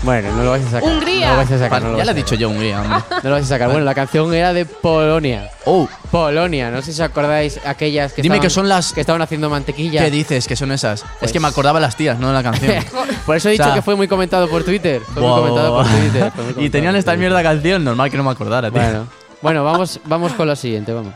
[0.02, 0.88] Bueno, no lo vais a sacar.
[0.88, 1.26] Hungría.
[1.26, 1.70] No lo vais a sacar.
[1.70, 2.98] Vale, no lo ya lo he dicho yo, Hungría, hombre.
[3.22, 3.68] No lo vais a sacar.
[3.68, 5.50] Bueno, la canción era de Polonia.
[5.66, 9.00] Oh, Polonia, no sé si os acordáis aquellas que Dime estaban, que son las- que
[9.02, 10.02] estaban haciendo mantequilla.
[10.02, 10.46] ¿qué dices?
[10.48, 11.02] Que son esas.
[11.02, 12.82] Pues- Es que me acordaba las tías, no la canción.
[13.26, 15.02] Por eso he dicho O sea- que fue muy comentado por Twitter.
[15.02, 15.86] Fue Buah, muy comentado por.
[15.86, 16.32] Twitter.
[16.56, 17.18] y tenían esta Twitter.
[17.30, 18.80] mierda canción, normal que no me acordara, tío.
[18.80, 19.06] Bueno,
[19.42, 21.12] bueno vamos, vamos con la siguiente, vamos.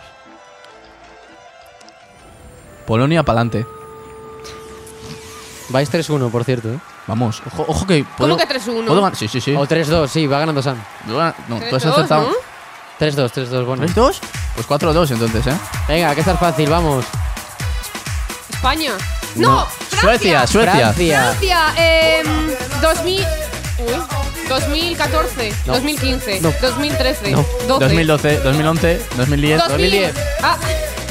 [2.87, 3.64] Polonia pa'lante.
[5.70, 6.68] Vais 3-1, por cierto.
[6.68, 6.78] ¿eh?
[7.07, 8.03] Vamos, ojo, ojo que.
[8.05, 8.87] ¿Cómo puedo- que 3-1?
[8.87, 9.17] ¿Puedo ganar?
[9.17, 9.55] Sí, sí, sí.
[9.55, 10.77] O 3-2, sí, va ganando Sam.
[11.07, 11.21] No, tú
[11.77, 12.23] has 3-2, acertado.
[12.29, 12.35] ¿no?
[12.99, 13.83] 3-2, 3-2, bueno.
[13.87, 14.19] ¿3-2?
[14.55, 15.57] Pues 4-2 entonces, ¿eh?
[15.89, 17.05] Venga, que está fácil, vamos.
[18.51, 18.93] España.
[19.37, 19.67] No.
[19.91, 20.47] Suecia, Francia.
[20.47, 20.73] Suecia.
[20.73, 21.23] Francia.
[21.25, 21.75] Francia.
[21.77, 22.23] Eh,
[22.81, 23.21] 2000.
[23.79, 24.03] Uy,
[24.49, 25.73] 2014, No.
[25.75, 26.53] 2015, No.
[26.63, 27.45] 2013, No.
[27.67, 29.59] 12, 2012, 2011, 2010.
[29.69, 30.15] 2010.
[30.43, 30.57] Ah,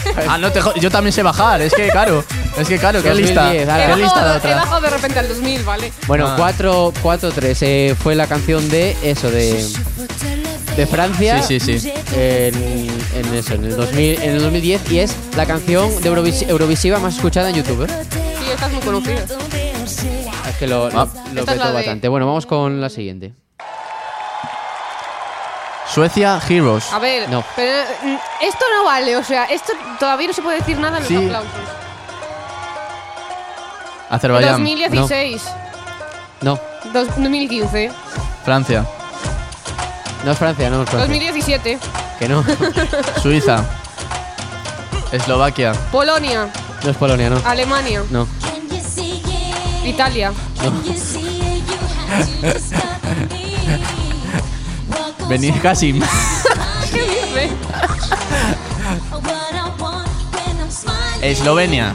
[0.28, 2.24] Ah, no te jo- Yo también sé bajar, es que claro.
[2.58, 3.54] Es que claro, qué 2010, lista.
[3.54, 4.56] he, ¿Qué bajado, he otra?
[4.56, 5.91] bajado de repente al 2000, ¿vale?
[6.08, 6.36] Bueno, Ah.
[6.38, 9.66] 4 4-3 eh, fue la canción de eso, de,
[10.76, 11.41] de Francia.
[11.41, 11.91] Sí, sí, sí.
[12.16, 12.54] En,
[13.16, 16.99] en eso, en el, 2000, en el 2010 y es la canción de Eurovis- Eurovisiva
[16.99, 17.84] más escuchada en YouTube.
[17.84, 17.88] ¿eh?
[18.12, 19.24] Sí, esta es muy conocida.
[20.49, 21.08] Es que lo, lo, Ah.
[21.34, 22.08] lo Esta es petó la de- bastante.
[22.08, 23.34] Bueno, vamos con la siguiente.
[25.94, 26.91] Suecia Heroes.
[26.91, 27.44] A ver, No.
[27.56, 31.06] pero, mm, esto no vale, o sea, esto todavía no se puede decir nada en
[31.06, 31.14] Sí.
[31.14, 31.52] los aplausos.
[34.10, 34.52] Azerbaiyán.
[34.54, 35.44] 2016,
[36.41, 36.60] No,
[36.94, 37.91] dos- 2015,
[38.44, 38.86] Francia.
[40.24, 41.08] no es Francia, no es Francia.
[41.08, 41.80] 2017,
[42.20, 42.44] Que no,
[43.22, 43.64] Suiza.
[45.12, 45.74] Eslovaquia.
[45.91, 46.48] Polonia,
[46.84, 47.41] no es Polonia, no.
[47.46, 48.28] Alemania, No,
[49.86, 50.32] Italia,
[50.62, 50.98] Benir
[56.92, 57.50] ¿Qué dice?
[61.22, 61.94] Eslovenia.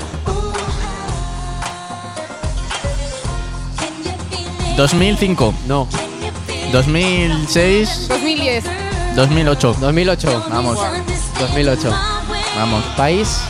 [4.77, 5.55] 2005.
[5.67, 5.89] no.
[6.73, 8.09] 2006.
[8.09, 8.65] 2010,
[9.17, 9.77] 2008.
[9.81, 10.45] 2008.
[10.51, 10.79] Vamos,
[11.41, 11.91] 2008.
[12.57, 12.85] vamos.
[12.97, 13.41] País,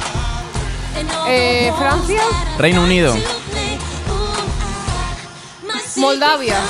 [1.29, 2.23] eh, Francia,
[2.59, 3.15] Reino Unido.
[5.97, 6.61] Moldavia,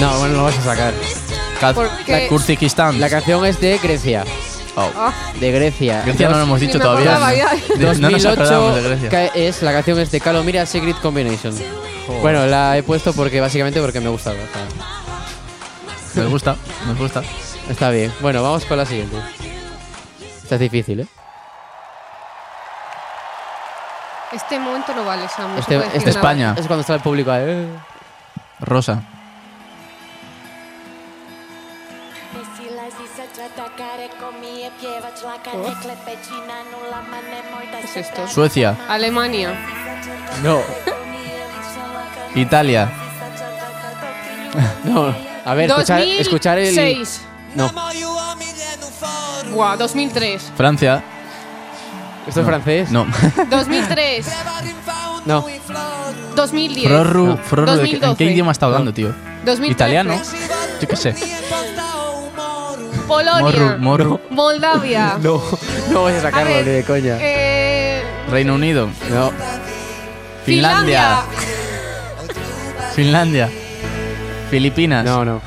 [0.00, 0.94] no, bueno, lo vas a sacar.
[1.74, 3.00] Porque- Kurdistán.
[3.00, 4.24] La canción es de Grecia.
[4.76, 4.88] Oh.
[4.96, 6.02] Ah, De Grecia.
[6.04, 7.10] Grecia no lo hemos dicho me todavía.
[7.16, 7.48] acordaba ya.
[7.78, 9.10] No nos acordamos de 2008 Grecia.
[9.10, 11.54] ca- es la canción es de Calomira Secret Combination.
[12.22, 14.36] Bueno, la he puesto porque básicamente porque me gustaba.
[14.36, 16.56] o sea, Nos gusta,
[16.86, 17.22] nos gusta.
[17.68, 18.12] está bien.
[18.20, 19.16] Bueno, vamos con la siguiente.
[20.42, 21.06] Esta es difícil, ¿eh?
[24.32, 25.48] este momento no vale, Sam.
[25.50, 26.20] no se Este, puede decir este nada.
[26.20, 26.54] España.
[26.58, 27.42] Es cuando está el público ahí.
[27.46, 27.66] eh.
[28.60, 29.02] Rosa.
[37.70, 38.28] ¿Qué es esto?
[38.28, 38.76] Suecia.
[38.88, 39.54] Alemania,
[40.42, 40.60] No,
[42.34, 42.88] Italia.
[44.84, 45.14] no.
[45.44, 47.06] A ver, escuchar, 2006, escuchar el.
[47.54, 47.70] No,
[49.52, 51.02] Buah, 2003, Francia.
[52.26, 52.90] ¿esto es francés?
[52.90, 53.06] No.
[53.50, 54.26] 2003,
[55.24, 55.44] No,
[56.36, 57.36] 2010, Frorru, No.
[57.38, 58.16] Frorru, ¿de qué- ¿En 2012.
[58.24, 59.14] qué idioma está hablando, tío?
[59.44, 59.72] 2013.
[59.72, 60.20] Italiano.
[60.80, 61.14] Yo qué sé.
[63.08, 63.40] Polonia.
[63.40, 64.20] Morru, morru.
[64.30, 65.16] Moldavia.
[65.22, 65.42] No,
[65.90, 67.16] no voy a sacarlo A ver, ni de coña.
[67.20, 68.88] Eh, Reino Unido.
[69.10, 69.32] No.
[70.44, 71.20] Finlandia.
[72.94, 73.48] Finlandia.
[74.50, 75.04] Filipinas.
[75.04, 75.40] No, no.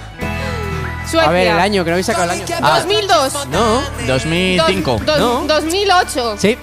[1.09, 1.29] Suecia.
[1.29, 2.45] A ver, el año, que no habéis sacado el año.
[2.61, 2.77] Ah.
[2.79, 3.47] 2002.
[3.51, 3.81] No.
[4.07, 4.91] 2005.
[5.05, 5.47] Dos- dos- No.
[5.47, 6.35] 2008.
[6.37, 6.57] Sí,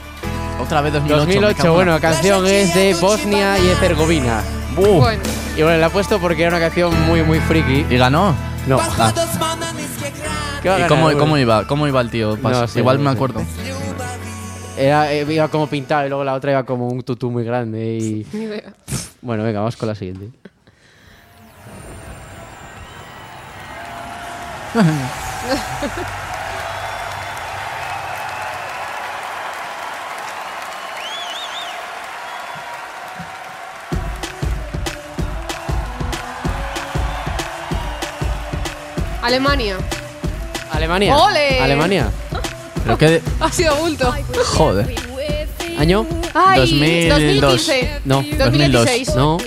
[0.60, 1.26] Otra vez 2008.
[1.26, 1.56] me 2008.
[1.56, 4.40] cago en Bueno, la- la canción es de Bosnia y Herzegovina.
[4.76, 5.22] Uh, Bueno.
[5.56, 7.84] Y bueno, la he puesto porque era una canción muy, muy friki.
[7.90, 8.34] ¿Y ganó?
[8.66, 8.78] No.
[8.98, 9.12] Ah.
[10.62, 11.16] ¿Qué va a ¿Y ganar, cómo, güey?
[11.18, 11.66] cómo iba?
[11.66, 12.36] ¿Cómo iba el tío?
[12.38, 13.16] Pas- No sé, Igual no me sé.
[13.16, 13.42] acuerdo.
[14.76, 17.96] Era, eh, iba como pintado y luego la otra iba como un tutú muy grande
[17.96, 18.26] y...
[18.32, 18.72] Ni idea.
[19.22, 20.30] Bueno, venga, vamos con la siguiente.
[39.22, 39.76] Alemania.
[40.78, 41.16] Alemania.
[41.16, 41.60] ¡Ole!
[41.60, 42.10] Alemania.
[42.84, 43.20] Pero qué...
[43.40, 44.14] Ha sido bulto.
[44.56, 44.94] Joder.
[45.78, 46.06] ¿Año?
[46.34, 47.50] Ay, 2002.
[47.66, 47.90] 2015.
[48.04, 48.24] No.
[48.38, 49.14] 2016.
[49.16, 49.38] No.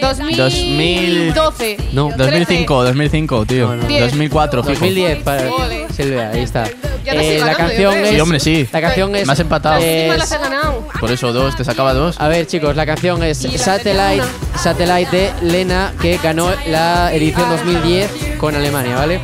[0.00, 1.76] 2012.
[1.92, 2.10] No.
[2.16, 3.68] 2005, 2005, tío.
[3.74, 3.98] No, no.
[4.00, 4.72] 2004, fijo.
[4.80, 5.86] 2010 para Ole.
[5.94, 6.64] Silvia, ahí está.
[7.04, 8.04] Ya la estoy Eh, la ganando, canción yo creo.
[8.04, 8.10] es...
[8.14, 8.68] Sí, hombre, sí.
[8.72, 9.26] La canción es...
[9.26, 9.78] Me has empatado.
[9.78, 10.88] es- Encima las he ganado.
[11.00, 12.16] Por eso dos, te sacaba dos.
[12.20, 16.50] A ver, chicos, la canción es Y la Satellite, tenía Satellite de Lena, que ganó
[16.66, 19.20] la edición 2010 con Alemania, ¿vale?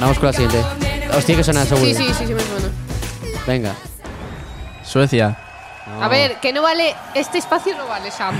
[0.00, 0.62] Vamos con la siguiente.
[1.16, 1.86] Os tiene que sonar seguro.
[1.86, 2.68] Sí, sí, sí, sí me suena.
[3.46, 3.74] Venga.
[4.84, 5.36] Suecia.
[6.00, 6.94] A ver, que no vale.
[7.14, 8.34] Este espacio no vale, Sam.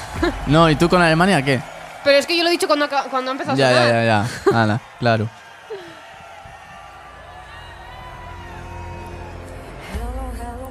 [0.46, 1.60] No, ¿y tú con Alemania qué?
[2.02, 3.92] Pero es que yo lo he dicho cuando, cuando ha empezado Ya, a ya, sonar.
[3.94, 4.52] ya, ya.
[4.52, 5.28] Nada, claro.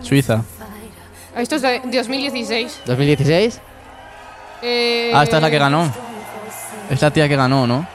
[0.02, 0.42] Suiza.
[1.36, 2.82] Esto es de 2016.
[2.86, 3.60] 2016.
[4.62, 5.92] Eh, Ah, esta es la que ganó.
[6.90, 7.88] Es la tía que ganó, ¿no?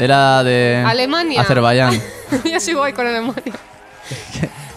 [0.00, 0.82] Era de.
[0.86, 1.40] Alemania.
[1.42, 2.00] Azerbaiyán.
[2.44, 3.42] ya soy guay con Alemania.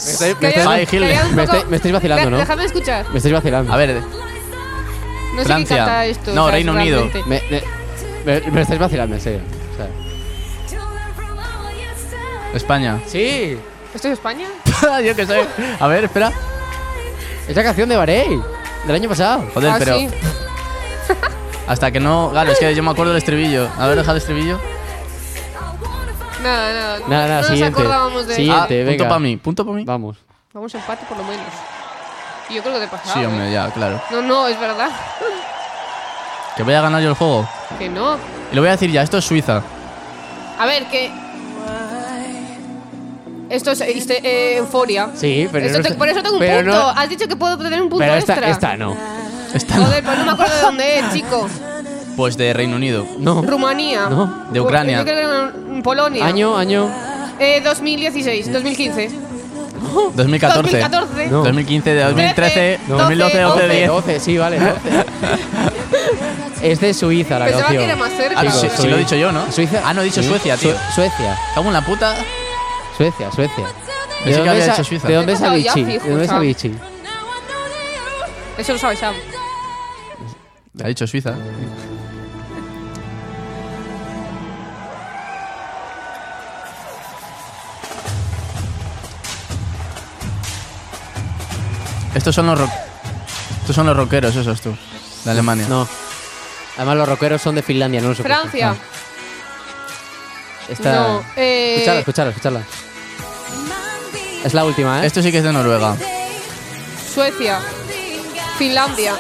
[0.06, 1.42] Me, estoy- me estáis- Ay, me poco.
[1.44, 2.38] estáis- me estáis vacilando, ¿no?
[2.38, 3.10] Déjame escuchar.
[3.10, 3.72] Me estáis vacilando.
[3.74, 5.76] A ver, No sé Francia.
[5.76, 6.32] qué canta esto.
[6.34, 6.54] No, ¿sabes?
[6.54, 7.10] Reino Unido.
[7.26, 7.64] Me, me-
[8.42, 9.40] me- me estáis vacilando, en serio.
[9.74, 9.88] O sea,
[12.54, 13.00] España.
[13.08, 13.58] sí.
[13.96, 14.48] ¿Esto es España?
[15.06, 15.42] Yo qué sé.
[15.80, 16.32] A ver, espera.
[17.48, 18.42] Es la canción de Varey,
[18.86, 19.46] del año pasado.
[19.54, 19.98] Joder, ah, pero.
[20.00, 20.10] sí.
[21.68, 22.30] Hasta que no.
[22.32, 23.70] Claro, es que yo me acuerdo del estribillo.
[23.78, 24.60] A ver, deja el estribillo.
[26.44, 27.00] Nada, nada.
[27.00, 27.72] no- Nada, nada, no siguiente.
[27.72, 28.62] nos acordábamos de Siguiente.
[28.62, 29.08] Ah, punto venga.
[29.08, 29.84] para mí, punto para mí.
[29.86, 30.18] Vamos.
[30.54, 31.46] Vamos a empate por lo menos.
[32.50, 33.14] Y yo creo que te he pasado.
[33.14, 33.26] Sí, ¿eh?
[33.28, 34.02] hombre, ya, claro.
[34.12, 34.90] No, no, es verdad.
[36.56, 37.50] Que voy a ganar yo el juego.
[37.80, 38.16] Que no.
[38.52, 39.62] Y lo voy a decir ya, esto es Suiza.
[40.60, 41.12] A ver, que.
[43.50, 45.10] Esto es este, eh, euforia.
[45.14, 46.72] Sí, pero Esto no te- está- por eso tengo un pero punto.
[46.80, 48.36] no- Has dicho que puedo tener un punto Pero extra.
[48.36, 48.96] esta, esta no.
[49.54, 49.86] Esta no.
[49.86, 51.48] Joder, pues no me acuerdo de dónde es, chico.
[52.16, 53.06] Pues de Reino Unido.
[53.18, 53.42] No.
[53.42, 54.08] Rumanía.
[54.10, 54.46] No.
[54.52, 55.00] De Ucrania.
[55.00, 56.26] Yo creo que Polonia.
[56.26, 56.90] Año, año.
[57.40, 59.10] Eh, 2016, 2015.
[60.16, 60.80] 2014.
[60.80, 61.28] 2014.
[61.28, 61.38] No.
[61.44, 62.98] 2015, 2013, No.
[63.00, 63.88] 2012, 11, 10.
[63.88, 64.72] 12, sí, vale, 12.
[66.72, 67.82] es de Suiza la Pensaba canción.
[67.84, 68.40] que era más cerca.
[68.40, 69.52] Ah, sí, sí lo he dicho yo, ¿no?
[69.52, 69.82] Suiza.
[69.84, 70.30] Ah, no he dicho Sí.
[70.30, 70.72] Suecia, tío.
[70.90, 71.38] Su- Suecia.
[71.54, 72.16] Cago en la puta.
[72.98, 73.66] Suecia, Suecia.
[74.24, 75.08] Pensé que había es Suiza.
[75.08, 75.84] ¿De dónde es Avicii?
[75.84, 76.32] ¿De dónde es.
[76.32, 76.76] Avicii?
[78.58, 79.16] Eso lo sabe Sam.
[80.84, 81.34] Ha dicho Suiza.
[92.16, 92.70] Estos son los rock.
[93.62, 94.76] Estos son los rockeros, esos tú.
[95.26, 95.66] De Alemania.
[95.68, 95.88] No.
[96.78, 98.18] Además, los rockeros son de Finlandia, no los.
[98.18, 98.72] Francia.
[98.72, 98.76] Ah.
[100.70, 100.94] Esta...
[100.94, 101.24] No.
[101.36, 102.62] Eh, Escucharla, escucharla, escucharla.
[104.44, 105.08] Es la última, ¿eh?
[105.08, 105.96] Esto sí que es de Noruega.
[107.14, 107.60] Suecia.
[108.58, 109.16] Finlandia.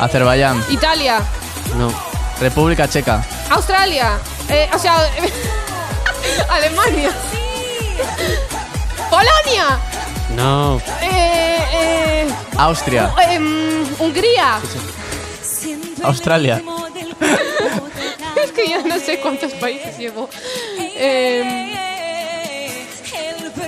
[0.00, 0.62] Azerbaiyán.
[0.70, 1.20] Italia.
[1.76, 1.92] No.
[2.40, 3.24] República Checa.
[3.50, 4.18] Australia.
[4.48, 4.96] Eh, o sea.
[6.50, 7.10] Alemania.
[9.10, 9.78] Polonia.
[10.36, 10.80] No.
[11.00, 13.12] Eh, eh, Austria.
[13.30, 14.60] em, Hungría.
[16.02, 16.62] Australia.
[18.42, 20.28] Es que ya no sé cuántos países llevo.
[20.96, 21.70] Em,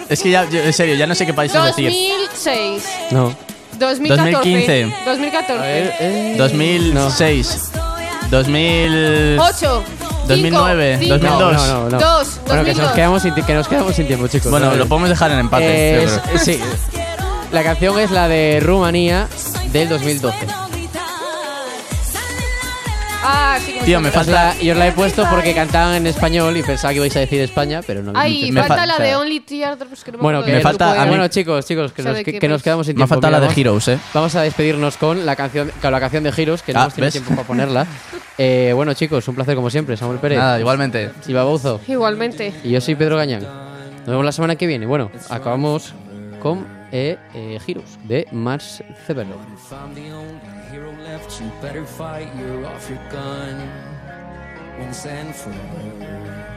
[0.08, 1.90] Es que ya, yo- en serio, ya no sé qué países decir.
[1.90, 2.84] 2006.
[3.10, 3.34] No.
[3.78, 4.32] 2014.
[4.32, 4.96] 2015.
[5.04, 5.62] 2014.
[6.00, 6.34] eh.
[6.38, 7.70] 2006.
[8.30, 9.38] 2000.
[10.24, 10.28] 8.
[10.34, 11.22] 2009, 2002.
[11.22, 11.90] No, no, no.
[11.90, 11.98] no.
[11.98, 12.76] Dos, Bueno, que 2002.
[12.78, 14.50] nos, quedamos sin, que nos quedamos sin tiempo, chicos.
[14.50, 14.76] Bueno, ¿no?
[14.76, 15.64] lo podemos dejar en empate.
[15.66, 16.60] Eh, es- sí.
[17.52, 19.28] La canción es la de Rumanía
[19.72, 20.36] del 2012.
[23.54, 24.32] Ah, Tío, me Os falta...
[24.32, 27.20] la- y os la he puesto porque cantaban en español y pensaba que ibais a
[27.20, 28.12] decir España, pero no.
[28.14, 30.52] Ay, me falta fal- la o sea- de Only Teardrops que no me Bueno, que
[30.52, 32.62] me falta a mí- Bueno, chicos, chicos, que, nos, ¿de que, que nos país?
[32.64, 33.14] quedamos sin Me ha tiempo.
[33.22, 33.98] faltado la de Heroes, ¿eh?
[34.12, 36.94] Vamos a despedirnos con la canción, con la canción de Heroes, que no Ah, hemos
[36.94, 37.12] tenido ¿ves?
[37.14, 37.86] tiempo para ponerla.
[38.36, 39.96] Eh, bueno, chicos, un placer como siempre.
[39.96, 41.12] Samuel Pérez, Nada, igualmente.
[41.24, 42.52] Chiva Bauzo Igualmente.
[42.64, 43.42] y yo soy Pedro Gañán.
[43.42, 44.86] Nos vemos la semana que viene.
[44.86, 45.94] Bueno, acabamos
[46.42, 49.36] con eh, eh, Heroes de Mars Ceberlo.
[50.70, 52.34] Hero left, you better fight.
[52.36, 53.56] You're off your gun
[54.78, 56.54] once and forever.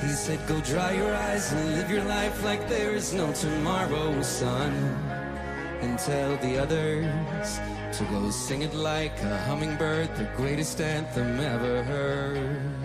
[0.00, 4.22] He said, Go dry your eyes and live your life like there is no tomorrow,
[4.22, 4.72] son.
[5.80, 7.58] And tell the others
[7.98, 12.77] to go sing it like a hummingbird, the greatest anthem ever heard.